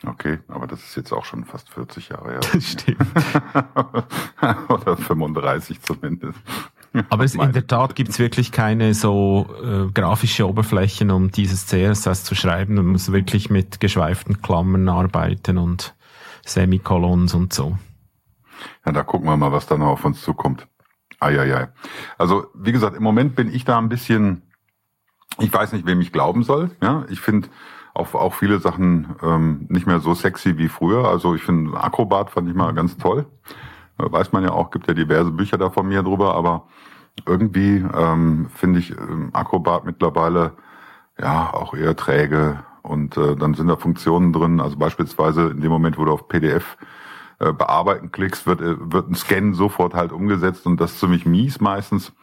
Okay, 0.05 0.39
aber 0.47 0.65
das 0.65 0.81
ist 0.81 0.95
jetzt 0.95 1.11
auch 1.11 1.25
schon 1.25 1.45
fast 1.45 1.69
40 1.69 2.09
Jahre 2.09 2.31
her. 2.31 2.39
Das 2.53 2.71
stimmt. 2.71 3.05
Oder 4.69 4.97
35 4.97 5.81
zumindest. 5.81 6.39
Aber 7.09 7.23
es, 7.23 7.35
in 7.35 7.53
der 7.53 7.67
Tat 7.67 7.95
gibt's 7.95 8.19
wirklich 8.19 8.51
keine 8.51 8.93
so 8.93 9.47
äh, 9.63 9.91
grafische 9.91 10.47
Oberflächen, 10.47 11.11
um 11.11 11.31
dieses 11.31 11.67
CSS 11.67 12.23
zu 12.23 12.35
schreiben. 12.35 12.75
Man 12.75 12.87
muss 12.87 13.11
wirklich 13.11 13.49
mit 13.49 13.79
geschweiften 13.79 14.41
Klammern 14.41 14.89
arbeiten 14.89 15.57
und 15.57 15.95
Semikolons 16.45 17.33
und 17.33 17.53
so. 17.53 17.77
Ja, 18.85 18.91
da 18.91 19.03
gucken 19.03 19.27
wir 19.27 19.37
mal, 19.37 19.51
was 19.51 19.67
da 19.67 19.77
noch 19.77 19.87
auf 19.87 20.05
uns 20.05 20.21
zukommt. 20.21 20.67
Eieiei. 21.21 21.69
Also, 22.17 22.47
wie 22.53 22.71
gesagt, 22.71 22.97
im 22.97 23.03
Moment 23.03 23.35
bin 23.35 23.53
ich 23.53 23.63
da 23.63 23.77
ein 23.77 23.89
bisschen, 23.89 24.41
ich 25.39 25.53
weiß 25.53 25.71
nicht, 25.73 25.85
wem 25.85 26.01
ich 26.01 26.11
glauben 26.11 26.43
soll. 26.43 26.71
Ja, 26.81 27.05
ich 27.09 27.21
finde 27.21 27.47
auch, 27.93 28.13
auch 28.13 28.33
viele 28.33 28.59
Sachen 28.59 29.15
ähm, 29.21 29.65
nicht 29.69 29.87
mehr 29.87 29.99
so 29.99 30.13
sexy 30.13 30.57
wie 30.57 30.67
früher. 30.67 31.07
Also 31.07 31.35
ich 31.35 31.43
finde 31.43 31.79
Acrobat 31.79 32.29
fand 32.29 32.49
ich 32.49 32.55
mal 32.55 32.73
ganz 32.73 32.97
toll. 32.97 33.25
Weiß 33.97 34.31
man 34.31 34.43
ja 34.43 34.51
auch, 34.51 34.71
gibt 34.71 34.87
ja 34.87 34.93
diverse 34.93 35.31
Bücher 35.31 35.57
da 35.57 35.69
von 35.69 35.87
mir 35.87 36.01
drüber, 36.01 36.35
aber 36.35 36.67
irgendwie 37.27 37.85
ähm, 37.95 38.47
finde 38.55 38.79
ich 38.79 38.91
ähm, 38.91 39.29
Acrobat 39.33 39.85
mittlerweile 39.85 40.53
ja 41.19 41.53
auch 41.53 41.73
eher 41.73 41.95
träge 41.95 42.63
und 42.81 43.15
äh, 43.17 43.35
dann 43.35 43.53
sind 43.53 43.67
da 43.67 43.75
Funktionen 43.75 44.33
drin, 44.33 44.59
also 44.59 44.77
beispielsweise 44.77 45.49
in 45.49 45.61
dem 45.61 45.69
Moment, 45.69 45.99
wo 45.99 46.05
du 46.05 46.13
auf 46.13 46.27
PDF 46.27 46.77
äh, 47.41 47.53
bearbeiten 47.53 48.11
klickst, 48.11 48.45
wird, 48.45 48.61
äh, 48.61 48.75
wird 48.79 49.09
ein 49.09 49.15
Scan 49.15 49.53
sofort 49.53 49.93
halt 49.93 50.11
umgesetzt 50.11 50.65
und 50.65 50.79
das 50.79 50.93
ist 50.93 50.99
ziemlich 50.99 51.25
mies 51.25 51.59
meistens 51.59 52.13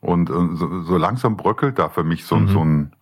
und 0.00 0.30
äh, 0.30 0.56
so, 0.56 0.82
so 0.82 0.96
langsam 0.96 1.36
bröckelt 1.36 1.78
da 1.78 1.88
für 1.88 2.04
mich 2.04 2.24
so, 2.24 2.36
mhm. 2.36 2.48
so 2.48 2.64
ein 2.64 2.92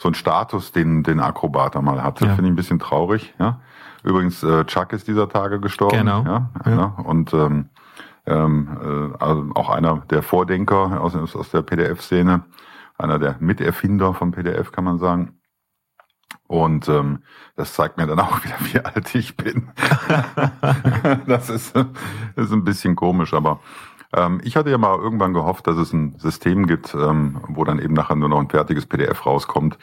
so 0.00 0.08
ein 0.08 0.14
Status, 0.14 0.70
den 0.70 1.02
den 1.02 1.18
Acrobat 1.18 1.74
da 1.74 1.82
mal 1.82 2.02
hatte, 2.02 2.24
ja. 2.24 2.34
finde 2.34 2.48
ich 2.48 2.52
ein 2.52 2.56
bisschen 2.56 2.78
traurig, 2.78 3.34
ja. 3.38 3.60
Übrigens, 4.04 4.44
äh, 4.44 4.64
Chuck 4.64 4.92
ist 4.92 5.08
dieser 5.08 5.28
Tage 5.28 5.58
gestorben. 5.58 5.98
Genau. 5.98 6.22
Ja, 6.22 6.50
Ja. 6.64 6.70
ja. 6.70 6.84
Und 7.02 7.34
ähm, 7.34 7.68
ähm, 8.26 8.68
äh, 8.80 9.24
also 9.24 9.50
auch 9.54 9.70
einer 9.70 10.02
der 10.10 10.22
Vordenker 10.22 11.00
aus, 11.00 11.16
aus 11.16 11.50
der 11.50 11.62
PDF-Szene, 11.62 12.42
einer 12.96 13.18
der 13.18 13.36
Miterfinder 13.40 14.14
von 14.14 14.30
PDF, 14.30 14.70
kann 14.70 14.84
man 14.84 14.98
sagen. 14.98 15.38
Und 16.46 16.88
ähm, 16.88 17.22
das 17.56 17.74
zeigt 17.74 17.98
mir 17.98 18.06
dann 18.06 18.20
auch 18.20 18.42
wieder, 18.44 18.56
wie 18.60 18.80
alt 18.80 19.14
ich 19.14 19.36
bin. 19.36 19.68
das, 21.26 21.50
ist, 21.50 21.76
ist 22.36 22.52
ein 22.52 22.64
bisschen 22.64 22.96
komisch, 22.96 23.34
aber 23.34 23.60
ähm, 24.14 24.40
ich 24.42 24.56
hatte 24.56 24.70
ja 24.70 24.78
mal 24.78 24.98
irgendwann 24.98 25.34
gehofft, 25.34 25.66
dass 25.66 25.76
es 25.76 25.92
ein 25.92 26.18
System 26.18 26.66
gibt, 26.66 26.94
ähm, 26.94 27.40
wo 27.48 27.64
dann 27.64 27.78
eben 27.78 27.94
nachher 27.94 28.16
nur 28.16 28.28
noch 28.28 28.40
ein 28.40 28.48
fertiges 28.48 28.86
PDF 28.86 29.26
rauskommt. 29.26 29.78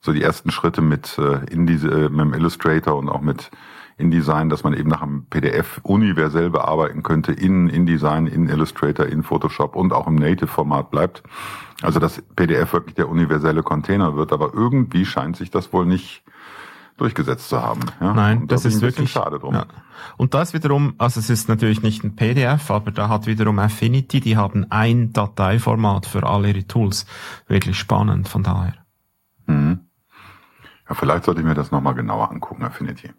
So 0.00 0.12
die 0.12 0.22
ersten 0.22 0.50
Schritte 0.50 0.82
mit, 0.82 1.18
äh, 1.18 1.44
in 1.50 1.66
diese, 1.66 1.88
äh, 1.88 2.08
mit 2.08 2.20
dem 2.20 2.34
Illustrator 2.34 2.96
und 2.96 3.08
auch 3.08 3.20
mit 3.20 3.50
InDesign, 3.98 4.50
dass 4.50 4.62
man 4.62 4.74
eben 4.74 4.90
nach 4.90 5.02
einem 5.02 5.26
PDF 5.26 5.80
universell 5.82 6.50
bearbeiten 6.50 7.02
könnte 7.02 7.32
in 7.32 7.68
InDesign, 7.68 8.26
in 8.26 8.48
Illustrator, 8.48 9.06
in 9.06 9.22
Photoshop 9.22 9.74
und 9.74 9.92
auch 9.92 10.06
im 10.06 10.16
Native-Format 10.16 10.90
bleibt. 10.90 11.22
Also 11.82 11.98
dass 11.98 12.22
PDF 12.36 12.72
wirklich 12.72 12.94
der 12.94 13.08
universelle 13.08 13.62
Container 13.62 14.14
wird, 14.16 14.32
aber 14.32 14.52
irgendwie 14.54 15.04
scheint 15.06 15.36
sich 15.36 15.50
das 15.50 15.72
wohl 15.72 15.86
nicht 15.86 16.24
durchgesetzt 16.96 17.48
zu 17.48 17.62
haben. 17.62 17.80
Ja? 18.00 18.14
Nein, 18.14 18.42
Und 18.42 18.50
da 18.50 18.56
das 18.56 18.64
ich 18.64 18.74
ist 18.74 18.80
wirklich 18.82 19.10
schade 19.10 19.38
drum. 19.38 19.54
Ja. 19.54 19.66
Und 20.16 20.34
das 20.34 20.54
wiederum, 20.54 20.94
also 20.98 21.20
es 21.20 21.30
ist 21.30 21.48
natürlich 21.48 21.82
nicht 21.82 22.04
ein 22.04 22.16
PDF, 22.16 22.70
aber 22.70 22.90
da 22.90 23.08
hat 23.08 23.26
wiederum 23.26 23.58
Affinity, 23.58 24.20
die 24.20 24.36
haben 24.36 24.66
ein 24.70 25.12
Dateiformat 25.12 26.06
für 26.06 26.26
alle 26.26 26.48
ihre 26.48 26.66
Tools. 26.66 27.06
Wirklich 27.48 27.78
spannend 27.78 28.28
von 28.28 28.42
daher. 28.42 28.74
Mhm. 29.46 29.80
Ja, 30.88 30.94
vielleicht 30.94 31.24
sollte 31.24 31.40
ich 31.40 31.46
mir 31.46 31.54
das 31.54 31.70
nochmal 31.70 31.94
genauer 31.94 32.30
angucken, 32.30 32.62
Affinity. 32.62 33.10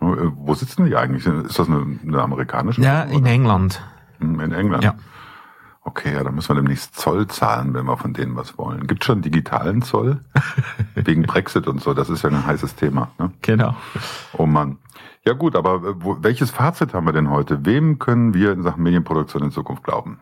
Äh, 0.00 0.04
Wo 0.06 0.54
sitzen 0.54 0.86
die 0.86 0.96
eigentlich? 0.96 1.26
Ist 1.26 1.58
das 1.58 1.68
eine, 1.68 1.98
eine 2.02 2.22
amerikanische? 2.22 2.80
Ja, 2.80 3.02
Firma, 3.02 3.12
in 3.14 3.22
oder? 3.22 3.30
England. 3.30 3.82
Hm, 4.18 4.40
In 4.40 4.52
England? 4.52 4.84
Ja. 4.84 4.94
Okay, 5.82 6.14
ja, 6.14 6.24
dann 6.24 6.34
müssen 6.34 6.48
wir 6.48 6.56
demnächst 6.56 6.96
Zoll 6.96 7.28
zahlen, 7.28 7.72
wenn 7.72 7.86
wir 7.86 7.96
von 7.96 8.12
denen 8.12 8.34
was 8.34 8.58
wollen. 8.58 8.88
Gibt 8.88 9.04
schon 9.04 9.22
digitalen 9.22 9.82
Zoll? 9.82 10.20
Wegen 10.96 11.22
Brexit 11.22 11.68
und 11.68 11.80
so, 11.80 11.94
das 11.94 12.10
ist 12.10 12.22
ja 12.22 12.30
ein 12.30 12.44
heißes 12.44 12.74
Thema. 12.74 13.12
Ne? 13.20 13.32
Genau. 13.42 13.76
Oh 14.32 14.46
Mann. 14.46 14.78
Ja 15.24 15.32
gut, 15.34 15.54
aber 15.54 15.74
äh, 15.76 15.94
wo, 16.02 16.16
welches 16.22 16.50
Fazit 16.50 16.92
haben 16.92 17.06
wir 17.06 17.12
denn 17.12 17.30
heute? 17.30 17.64
Wem 17.64 18.00
können 18.00 18.34
wir 18.34 18.50
in 18.52 18.62
Sachen 18.64 18.82
Medienproduktion 18.82 19.44
in 19.44 19.50
Zukunft 19.52 19.84
glauben? 19.84 20.18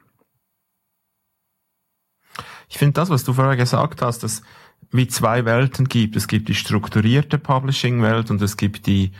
Ich 2.68 2.78
finde 2.78 2.94
das, 2.94 3.08
was 3.10 3.24
du 3.24 3.32
vorher 3.32 3.56
gesagt 3.56 4.02
hast, 4.02 4.22
dass 4.22 4.42
wie 4.90 5.08
zwei 5.08 5.44
Welten 5.44 5.86
gibt. 5.88 6.14
Es 6.16 6.28
gibt 6.28 6.48
die 6.48 6.54
strukturierte 6.54 7.38
Publishing-Welt 7.38 8.30
und 8.30 8.42
es 8.42 8.56
gibt 8.56 8.86
die 8.86 9.12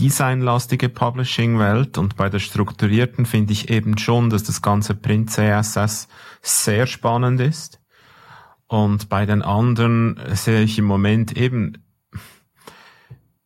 designlastige 0.00 0.88
Publishing-Welt. 0.88 1.98
Und 1.98 2.16
bei 2.16 2.28
der 2.28 2.38
strukturierten 2.38 3.26
finde 3.26 3.52
ich 3.52 3.70
eben 3.70 3.98
schon, 3.98 4.30
dass 4.30 4.42
das 4.42 4.62
ganze 4.62 4.94
Print 4.94 5.30
CSS 5.30 6.08
sehr 6.42 6.86
spannend 6.86 7.40
ist. 7.40 7.80
Und 8.66 9.08
bei 9.08 9.26
den 9.26 9.42
anderen 9.42 10.18
sehe 10.32 10.62
ich 10.62 10.78
im 10.78 10.84
Moment 10.84 11.36
eben, 11.36 11.84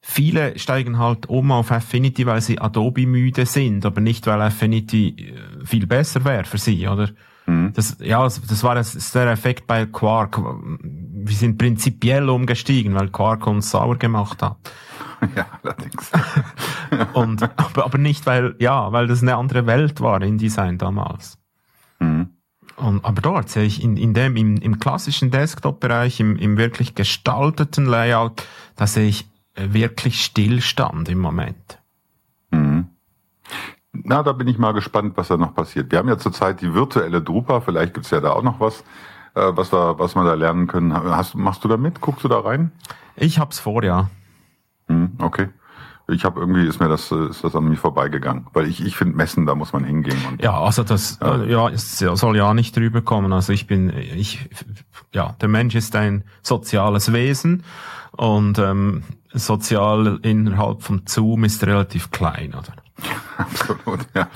viele 0.00 0.58
steigen 0.58 0.98
halt 0.98 1.26
um 1.26 1.50
auf 1.50 1.72
Affinity, 1.72 2.26
weil 2.26 2.42
sie 2.42 2.60
Adobe 2.60 3.06
müde 3.06 3.46
sind, 3.46 3.86
aber 3.86 4.00
nicht, 4.00 4.26
weil 4.26 4.42
Affinity 4.42 5.08
äh, 5.08 5.64
viel 5.64 5.86
besser 5.86 6.24
wäre 6.24 6.44
für 6.44 6.58
sie, 6.58 6.86
oder? 6.86 7.10
Das, 7.74 7.98
ja, 8.00 8.22
das 8.22 8.62
war 8.62 8.74
der 8.74 9.26
Effekt 9.30 9.66
bei 9.66 9.84
Quark. 9.86 10.40
Wir 11.26 11.36
sind 11.36 11.58
prinzipiell 11.58 12.28
umgestiegen, 12.28 12.94
weil 12.94 13.08
Quark 13.08 13.46
uns 13.46 13.70
sauer 13.70 13.96
gemacht 13.96 14.42
hat. 14.42 14.56
ja, 15.36 15.46
allerdings. 15.62 16.12
Und, 17.14 17.42
aber, 17.42 17.84
aber 17.84 17.98
nicht, 17.98 18.26
weil, 18.26 18.54
ja, 18.58 18.92
weil 18.92 19.06
das 19.06 19.22
eine 19.22 19.36
andere 19.36 19.66
Welt 19.66 20.00
war 20.00 20.20
in 20.22 20.38
Design 20.38 20.78
damals. 20.78 21.38
Mhm. 21.98 22.30
Und, 22.76 23.04
aber 23.04 23.22
dort 23.22 23.48
sehe 23.48 23.64
ich 23.64 23.82
in, 23.82 23.96
in 23.96 24.14
dem, 24.14 24.36
im, 24.36 24.56
im 24.56 24.78
klassischen 24.78 25.30
Desktop-Bereich, 25.30 26.20
im, 26.20 26.36
im 26.36 26.56
wirklich 26.56 26.94
gestalteten 26.94 27.86
Layout, 27.86 28.46
da 28.76 28.86
sehe 28.86 29.08
ich 29.08 29.28
äh, 29.54 29.68
wirklich 29.72 30.24
Stillstand 30.24 31.08
im 31.08 31.18
Moment. 31.18 31.78
Mhm. 32.50 32.88
Na, 33.92 34.22
da 34.24 34.32
bin 34.32 34.48
ich 34.48 34.58
mal 34.58 34.72
gespannt, 34.72 35.16
was 35.16 35.28
da 35.28 35.36
noch 35.36 35.54
passiert. 35.54 35.92
Wir 35.92 35.98
haben 35.98 36.08
ja 36.08 36.18
zurzeit 36.18 36.60
die 36.60 36.74
virtuelle 36.74 37.22
Drupa, 37.22 37.60
vielleicht 37.60 37.94
gibt's 37.94 38.10
ja 38.10 38.20
da 38.20 38.32
auch 38.32 38.42
noch 38.42 38.58
was, 38.58 38.82
was 39.34 39.72
wir, 39.72 39.98
was 39.98 40.14
wir 40.14 40.24
da 40.24 40.34
lernen 40.34 40.66
können. 40.66 40.94
Hast, 40.94 41.34
machst 41.34 41.64
du 41.64 41.68
da 41.68 41.76
mit? 41.76 42.00
Guckst 42.00 42.24
du 42.24 42.28
da 42.28 42.40
rein? 42.40 42.72
Ich 43.16 43.38
hab's 43.38 43.58
vor, 43.58 43.82
ja. 43.82 44.10
Hm, 44.88 45.12
okay. 45.18 45.48
Ich 46.06 46.26
habe 46.26 46.40
irgendwie 46.40 46.66
ist 46.66 46.80
mir 46.80 46.88
das 46.88 47.10
äh, 47.10 47.30
ist 47.30 47.42
das 47.44 47.56
an 47.56 47.64
mir 47.64 47.76
vorbeigegangen, 47.76 48.46
weil 48.52 48.68
ich 48.68 48.84
ich 48.84 48.94
finde 48.94 49.16
Messen, 49.16 49.46
da 49.46 49.54
muss 49.54 49.72
man 49.72 49.84
hingehen 49.84 50.18
und 50.28 50.42
Ja, 50.42 50.60
also 50.60 50.82
das 50.82 51.18
Ja. 51.22 51.36
ja. 51.36 51.44
ja, 51.44 51.68
es 51.70 51.98
soll 51.98 52.36
ja 52.36 52.52
nicht 52.52 52.76
drüber 52.76 53.00
kommen. 53.00 53.32
Also 53.32 53.54
ich 53.54 53.66
bin 53.66 53.90
ich 53.90 54.50
ja, 55.12 55.34
der 55.40 55.48
Mensch 55.48 55.74
ist 55.74 55.96
ein 55.96 56.24
soziales 56.42 57.12
Wesen 57.14 57.64
und 58.12 58.58
ähm, 58.58 59.04
sozial 59.32 60.18
innerhalb 60.22 60.82
von 60.82 61.02
Zoom 61.06 61.44
ist 61.44 61.64
relativ 61.64 62.10
klein, 62.10 62.50
oder? 62.50 62.74
Absolut, 63.38 64.00
ja. 64.14 64.28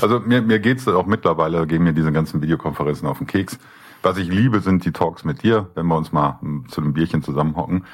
Also 0.00 0.20
mir, 0.20 0.42
mir 0.42 0.60
geht's 0.60 0.86
auch 0.86 1.06
mittlerweile, 1.06 1.66
gehen 1.66 1.82
mir 1.82 1.92
diese 1.92 2.12
ganzen 2.12 2.40
Videokonferenzen 2.40 3.08
auf 3.08 3.18
den 3.18 3.26
Keks. 3.26 3.58
Was 4.02 4.16
ich 4.16 4.28
liebe, 4.28 4.60
sind 4.60 4.84
die 4.84 4.92
Talks 4.92 5.24
mit 5.24 5.42
dir, 5.42 5.70
wenn 5.74 5.86
wir 5.86 5.96
uns 5.96 6.12
mal 6.12 6.38
hm, 6.40 6.68
zu 6.68 6.80
einem 6.80 6.92
Bierchen 6.92 7.22
zusammenhocken. 7.22 7.84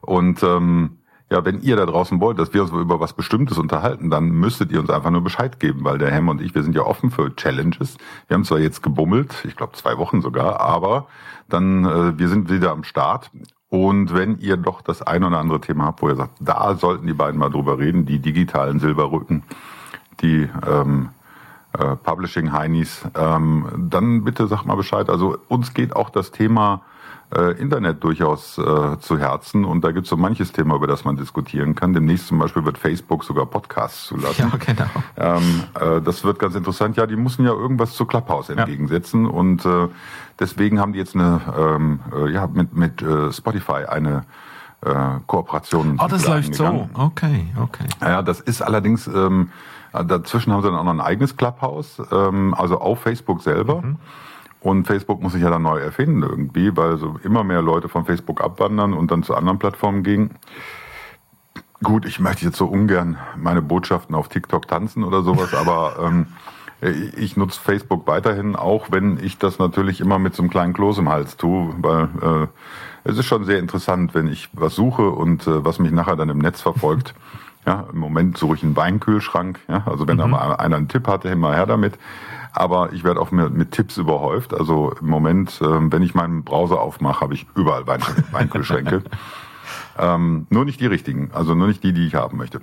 Und 0.00 0.42
ähm, 0.42 0.98
ja, 1.30 1.44
wenn 1.44 1.60
ihr 1.62 1.76
da 1.76 1.86
draußen 1.86 2.20
wollt, 2.20 2.38
dass 2.38 2.52
wir 2.52 2.62
uns 2.62 2.70
über 2.70 3.00
was 3.00 3.14
Bestimmtes 3.14 3.58
unterhalten, 3.58 4.10
dann 4.10 4.30
müsstet 4.30 4.70
ihr 4.70 4.80
uns 4.80 4.90
einfach 4.90 5.10
nur 5.10 5.22
Bescheid 5.22 5.58
geben, 5.58 5.84
weil 5.84 5.98
der 5.98 6.10
Hem 6.10 6.28
und 6.28 6.40
ich, 6.40 6.54
wir 6.54 6.62
sind 6.62 6.74
ja 6.74 6.82
offen 6.82 7.10
für 7.10 7.34
Challenges. 7.34 7.96
Wir 8.28 8.34
haben 8.34 8.44
zwar 8.44 8.58
jetzt 8.58 8.82
gebummelt, 8.82 9.44
ich 9.44 9.56
glaube 9.56 9.72
zwei 9.72 9.96
Wochen 9.98 10.22
sogar, 10.22 10.60
aber 10.60 11.06
dann, 11.48 11.84
äh, 11.84 12.18
wir 12.18 12.28
sind 12.28 12.50
wieder 12.50 12.70
am 12.70 12.84
Start. 12.84 13.30
Und 13.68 14.14
wenn 14.14 14.38
ihr 14.38 14.56
doch 14.56 14.82
das 14.82 15.02
ein 15.02 15.24
oder 15.24 15.38
andere 15.38 15.60
Thema 15.60 15.86
habt, 15.86 16.02
wo 16.02 16.08
ihr 16.08 16.14
sagt, 16.14 16.36
da 16.40 16.76
sollten 16.76 17.06
die 17.06 17.14
beiden 17.14 17.40
mal 17.40 17.50
drüber 17.50 17.78
reden, 17.78 18.06
die 18.06 18.20
digitalen 18.20 18.78
Silberrücken, 18.78 19.42
die 20.20 20.48
ähm, 20.66 21.08
äh, 21.78 21.96
Publishing 21.96 22.52
Heinis, 22.52 23.02
ähm, 23.16 23.66
dann 23.76 24.24
bitte 24.24 24.46
sagt 24.46 24.66
mal 24.66 24.76
Bescheid. 24.76 25.08
Also 25.10 25.38
uns 25.48 25.74
geht 25.74 25.94
auch 25.96 26.10
das 26.10 26.30
Thema 26.30 26.82
äh, 27.34 27.52
Internet 27.60 28.04
durchaus 28.04 28.58
äh, 28.58 28.98
zu 29.00 29.18
Herzen 29.18 29.64
und 29.64 29.82
da 29.82 29.90
gibt 29.90 30.04
es 30.04 30.10
so 30.10 30.16
manches 30.16 30.52
Thema, 30.52 30.76
über 30.76 30.86
das 30.86 31.04
man 31.04 31.16
diskutieren 31.16 31.74
kann. 31.74 31.92
Demnächst 31.92 32.28
zum 32.28 32.38
Beispiel 32.38 32.64
wird 32.64 32.78
Facebook 32.78 33.24
sogar 33.24 33.46
Podcasts 33.46 34.06
zulassen. 34.06 34.52
Ja, 34.52 34.58
genau. 34.58 34.90
Ähm, 35.16 35.62
äh, 35.80 36.00
das 36.00 36.22
wird 36.24 36.38
ganz 36.38 36.54
interessant. 36.54 36.96
Ja, 36.96 37.06
die 37.06 37.16
müssen 37.16 37.44
ja 37.44 37.52
irgendwas 37.52 37.94
zu 37.94 38.04
Clubhouse 38.04 38.50
entgegensetzen 38.50 39.26
und 39.26 39.64
äh, 39.64 39.88
deswegen 40.38 40.78
haben 40.80 40.92
die 40.92 40.98
jetzt 40.98 41.14
eine 41.14 41.40
ähm, 41.58 42.00
äh, 42.14 42.30
ja 42.30 42.46
mit 42.46 42.76
mit 42.76 43.02
äh, 43.02 43.32
Spotify 43.32 43.84
eine 43.88 44.24
äh, 44.84 44.94
Kooperation. 45.26 45.96
Ah, 45.98 46.08
das 46.08 46.22
wieder 46.22 46.34
läuft 46.34 46.54
so. 46.54 46.88
Okay, 46.94 47.46
okay. 47.60 47.84
Ja, 48.00 48.22
das 48.22 48.40
ist 48.40 48.62
allerdings, 48.62 49.06
ähm, 49.06 49.50
dazwischen 50.02 50.52
haben 50.52 50.62
sie 50.62 50.68
dann 50.68 50.76
auch 50.78 50.84
noch 50.84 50.92
ein 50.92 51.00
eigenes 51.00 51.36
Clubhouse, 51.36 52.02
ähm, 52.10 52.54
also 52.54 52.80
auf 52.80 53.00
Facebook 53.00 53.42
selber. 53.42 53.82
Und 54.60 54.86
Facebook 54.86 55.20
muss 55.22 55.34
sich 55.34 55.42
ja 55.42 55.50
dann 55.50 55.62
neu 55.62 55.78
erfinden 55.78 56.22
irgendwie, 56.22 56.74
weil 56.74 56.96
so 56.96 57.16
immer 57.22 57.44
mehr 57.44 57.60
Leute 57.60 57.88
von 57.90 58.06
Facebook 58.06 58.40
abwandern 58.40 58.94
und 58.94 59.10
dann 59.10 59.22
zu 59.22 59.34
anderen 59.34 59.58
Plattformen 59.58 60.02
gehen. 60.02 60.30
Gut, 61.82 62.06
ich 62.06 62.18
möchte 62.18 62.46
jetzt 62.46 62.56
so 62.56 62.66
ungern 62.66 63.18
meine 63.36 63.60
Botschaften 63.60 64.14
auf 64.14 64.28
TikTok 64.28 64.66
tanzen 64.66 65.04
oder 65.04 65.22
sowas, 65.22 65.52
aber 65.54 65.96
ähm, 66.00 66.26
ich 67.16 67.36
nutze 67.36 67.60
Facebook 67.60 68.06
weiterhin, 68.06 68.56
auch 68.56 68.86
wenn 68.90 69.22
ich 69.22 69.38
das 69.38 69.58
natürlich 69.58 70.00
immer 70.00 70.18
mit 70.18 70.34
so 70.34 70.42
einem 70.42 70.50
kleinen 70.50 70.72
Kloß 70.72 70.98
im 70.98 71.10
Hals 71.10 71.36
tue, 71.36 71.74
weil 71.78 72.08
äh, 72.22 72.46
es 73.04 73.18
ist 73.18 73.26
schon 73.26 73.44
sehr 73.44 73.58
interessant, 73.58 74.14
wenn 74.14 74.28
ich 74.28 74.48
was 74.54 74.74
suche 74.74 75.10
und 75.10 75.46
äh, 75.46 75.64
was 75.64 75.78
mich 75.78 75.92
nachher 75.92 76.16
dann 76.16 76.30
im 76.30 76.38
Netz 76.38 76.60
verfolgt. 76.62 77.14
Ja, 77.66 77.86
im 77.92 77.98
Moment 77.98 78.36
suche 78.36 78.56
ich 78.56 78.62
einen 78.62 78.76
Weinkühlschrank. 78.76 79.60
Ja, 79.68 79.84
also 79.86 80.06
wenn 80.06 80.18
da 80.18 80.26
mal 80.26 80.56
einer 80.56 80.76
einen 80.76 80.88
Tipp 80.88 81.08
hatte, 81.08 81.28
immer 81.28 81.54
her 81.54 81.66
damit. 81.66 81.98
Aber 82.52 82.92
ich 82.92 83.04
werde 83.04 83.20
auch 83.20 83.30
mit, 83.32 83.52
mit 83.52 83.72
Tipps 83.72 83.96
überhäuft. 83.96 84.54
Also 84.54 84.92
im 85.00 85.08
Moment, 85.08 85.60
ähm, 85.62 85.90
wenn 85.90 86.02
ich 86.02 86.14
meinen 86.14 86.44
Browser 86.44 86.80
aufmache, 86.80 87.20
habe 87.20 87.34
ich 87.34 87.46
überall 87.56 87.86
Wein, 87.86 88.00
Weinkühlschränke. 88.32 89.02
ähm, 89.98 90.46
nur 90.50 90.64
nicht 90.64 90.80
die 90.80 90.86
richtigen, 90.86 91.30
also 91.32 91.54
nur 91.54 91.66
nicht 91.66 91.82
die, 91.82 91.92
die 91.92 92.06
ich 92.06 92.14
haben 92.14 92.36
möchte. 92.36 92.60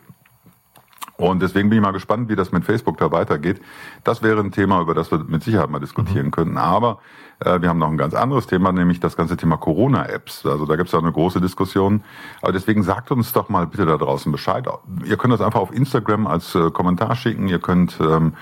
Und 1.18 1.42
deswegen 1.42 1.70
bin 1.70 1.78
ich 1.78 1.84
mal 1.84 1.92
gespannt, 1.92 2.30
wie 2.30 2.36
das 2.36 2.52
mit 2.52 2.66
Facebook 2.66 2.98
da 2.98 3.12
weitergeht. 3.12 3.62
Das 4.04 4.24
wäre 4.24 4.40
ein 4.40 4.52
Thema, 4.52 4.82
über 4.82 4.96
das 4.96 5.12
wir 5.12 5.20
mit 5.20 5.44
Sicherheit 5.44 5.70
mal 5.70 5.80
diskutieren 5.80 6.32
könnten. 6.32 6.58
Aber 6.58 7.00
wir 7.44 7.70
haben 7.70 7.80
noch 7.80 7.90
ein 7.90 7.98
ganz 7.98 8.14
anderes 8.14 8.48
Thema, 8.48 8.72
nämlich 8.72 9.00
das 9.00 9.18
ganze 9.18 9.36
Thema 9.36 9.58
Corona-Apps. 9.58 10.46
Also 10.46 10.66
da 10.66 10.76
gibt 10.76 10.88
es 10.88 10.94
ja 10.94 11.00
eine 11.00 11.12
große 11.12 11.42
Diskussion. 11.42 12.04
Aber 12.42 12.52
deswegen 12.52 12.84
sagt 12.84 13.12
uns 13.12 13.34
doch 13.34 13.50
mal 13.50 13.66
bitte 13.68 13.86
da 13.86 13.98
draußen 13.98 14.32
Bescheid. 14.32 14.68
Ihr 15.06 15.18
könnt 15.18 15.34
das 15.34 15.42
einfach 15.42 15.60
auf 15.60 15.74
Instagram 15.74 16.28
als 16.28 16.54
äh, 16.56 16.70
Kommentar 16.72 17.16
schicken. 17.16 17.48
Ihr 17.48 17.60
könnt 17.60 17.98
ähm, 18.00 18.34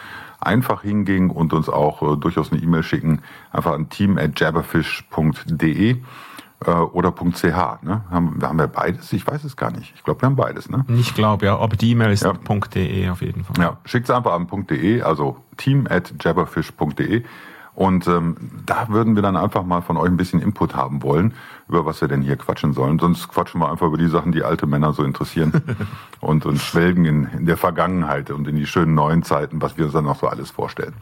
einfach 0.41 0.81
hingehen 0.83 1.29
und 1.29 1.53
uns 1.53 1.69
auch 1.69 2.01
äh, 2.01 2.17
durchaus 2.17 2.51
eine 2.51 2.61
E-Mail 2.61 2.83
schicken. 2.83 3.21
Einfach 3.51 3.73
an 3.73 3.89
team@jabberfish.de. 3.89 5.97
äh, 6.65 6.71
oder 6.71 7.13
.ch. 7.13 7.43
Ne? 7.83 8.01
Haben, 8.11 8.39
haben 8.41 8.57
wir 8.59 8.67
beides? 8.67 9.13
Ich 9.13 9.25
weiß 9.25 9.43
es 9.45 9.55
gar 9.55 9.71
nicht. 9.71 9.93
Ich 9.95 10.03
glaube, 10.03 10.21
wir 10.21 10.25
haben 10.27 10.35
beides. 10.35 10.69
Ne? 10.69 10.83
Ich 10.89 11.15
glaube, 11.15 11.45
ja. 11.45 11.57
Aber 11.57 11.75
die 11.77 11.91
E-Mail 11.91 12.11
ist 12.11 12.23
Ja. 12.23 12.33
.de 12.33 13.09
auf 13.09 13.21
jeden 13.21 13.43
Fall. 13.45 13.55
Ja, 13.59 13.77
schickt 13.85 14.09
es 14.09 14.15
einfach 14.15 14.33
an 14.33 14.47
.de, 14.69 15.01
also 15.01 15.37
team 15.57 15.87
at 15.89 16.13
jabberfish.de. 16.19 17.23
Und 17.79 18.07
ähm, 18.07 18.35
da 18.65 18.89
würden 18.89 19.15
wir 19.15 19.23
dann 19.23 19.37
einfach 19.37 19.63
mal 19.63 19.79
von 19.79 19.95
euch 19.95 20.09
ein 20.09 20.17
bisschen 20.17 20.41
Input 20.41 20.75
haben 20.75 21.01
wollen, 21.01 21.33
über 21.69 21.85
was 21.85 22.01
wir 22.01 22.09
denn 22.09 22.21
hier 22.21 22.35
quatschen 22.35 22.73
sollen. 22.73 22.99
Sonst 22.99 23.29
quatschen 23.29 23.61
wir 23.61 23.71
einfach 23.71 23.87
über 23.87 23.97
die 23.97 24.09
Sachen, 24.09 24.33
die 24.33 24.43
alte 24.43 24.67
Männer 24.67 24.91
so 24.91 25.01
interessieren 25.01 25.53
und, 26.19 26.45
und 26.45 26.59
schwelgen 26.59 27.05
in, 27.05 27.23
in 27.27 27.45
der 27.45 27.55
Vergangenheit 27.55 28.31
und 28.31 28.49
in 28.49 28.57
die 28.57 28.65
schönen 28.65 28.95
neuen 28.95 29.23
Zeiten, 29.23 29.61
was 29.61 29.77
wir 29.77 29.85
uns 29.85 29.93
dann 29.93 30.03
noch 30.03 30.19
so 30.19 30.27
alles 30.27 30.51
vorstellen. 30.51 30.93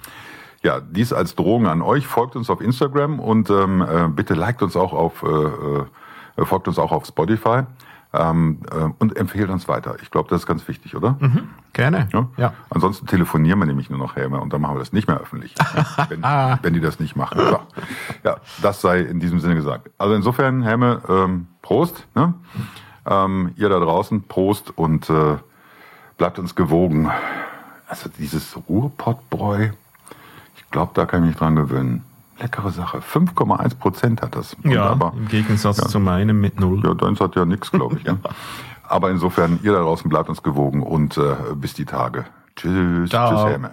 Ja, 0.62 0.80
dies 0.80 1.14
als 1.14 1.34
Drohung 1.34 1.66
an 1.66 1.82
euch. 1.82 2.06
Folgt 2.06 2.36
uns 2.36 2.48
auf 2.48 2.62
Instagram 2.62 3.20
und 3.20 3.50
ähm, 3.50 3.82
äh, 3.82 4.08
bitte 4.10 4.36
liked 4.36 4.62
uns 4.62 4.76
auch 4.76 4.94
auf, 4.94 5.24
äh, 5.24 6.42
äh, 6.42 6.46
folgt 6.46 6.68
uns 6.68 6.78
auch 6.78 6.92
auf 6.92 7.08
Spotify 7.08 7.64
ähm, 8.14 8.60
äh, 8.72 8.90
und 9.00 9.18
empfehlt 9.18 9.50
uns 9.50 9.68
weiter. 9.68 9.96
Ich 10.02 10.12
glaube, 10.12 10.30
das 10.30 10.42
ist 10.42 10.48
ganz 10.48 10.68
wichtig, 10.68 10.96
oder? 10.96 11.18
Mhm, 11.20 11.50
gerne. 11.74 12.08
Ja? 12.14 12.30
ja. 12.38 12.54
Ansonsten 12.70 13.06
telefonieren 13.06 13.60
wir 13.60 13.66
nämlich 13.66 13.90
nur 13.90 14.00
noch 14.00 14.16
Helme 14.16 14.40
und 14.40 14.54
dann 14.54 14.62
machen 14.62 14.76
wir 14.76 14.80
das 14.80 14.94
nicht 14.94 15.08
mehr 15.08 15.20
öffentlich, 15.20 15.54
wenn, 16.10 16.24
wenn 16.24 16.74
die 16.74 16.80
das 16.80 17.00
nicht 17.00 17.16
machen. 17.16 17.40
So. 17.40 17.60
Ja, 18.24 18.38
das 18.62 18.82
sei 18.82 19.02
in 19.02 19.20
diesem 19.20 19.40
Sinne 19.40 19.56
gesagt. 19.56 19.90
Also 19.98 20.16
insofern, 20.16 20.64
Helme, 20.64 21.02
ähm, 21.10 21.48
Prost. 21.62 22.08
Ne? 22.16 22.34
Ähm, 23.06 23.52
ihr 23.56 23.70
da 23.70 23.80
draußen, 23.80 24.24
Prost 24.24 24.78
und 24.78 25.10
äh, 25.10 25.38
bleibt 26.18 26.40
uns 26.40 26.56
gewogen. 26.56 27.12
Also 27.88 28.10
dieses 28.18 28.58
Ruhrpottbräu, 28.68 29.70
ich 30.56 30.72
glaube, 30.72 30.92
da 30.94 31.06
kann 31.06 31.24
ich 31.24 31.30
mich 31.30 31.38
dran 31.38 31.56
gewöhnen. 31.56 32.04
Leckere 32.40 32.72
Sache. 32.72 33.00
5,1 33.00 33.78
Prozent 33.78 34.22
hat 34.22 34.36
das. 34.36 34.56
Ja, 34.64 34.70
Wunderbar. 34.70 35.14
im 35.16 35.28
Gegensatz 35.28 35.78
zu 35.78 36.00
meinem 36.00 36.40
mit 36.40 36.60
null. 36.60 36.82
Ja, 36.84 36.94
deins 36.94 37.20
hat 37.20 37.36
ja 37.36 37.46
nichts, 37.46 37.72
glaube 37.72 37.98
ich. 37.98 38.04
Ja. 38.04 38.18
Aber 38.84 39.10
insofern, 39.10 39.60
ihr 39.64 39.74
da 39.74 39.80
draußen 39.80 40.10
bleibt 40.10 40.30
uns 40.30 40.44
gewogen 40.44 40.82
und 40.82 41.18
äh, 41.18 41.36
bis 41.56 41.74
die 41.74 41.86
Tage. 41.86 42.26
Tschüss. 42.56 43.10
Ciao. 43.10 43.30
Tschüss, 43.30 43.52
Helme. 43.52 43.72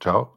Ciao. 0.00 0.36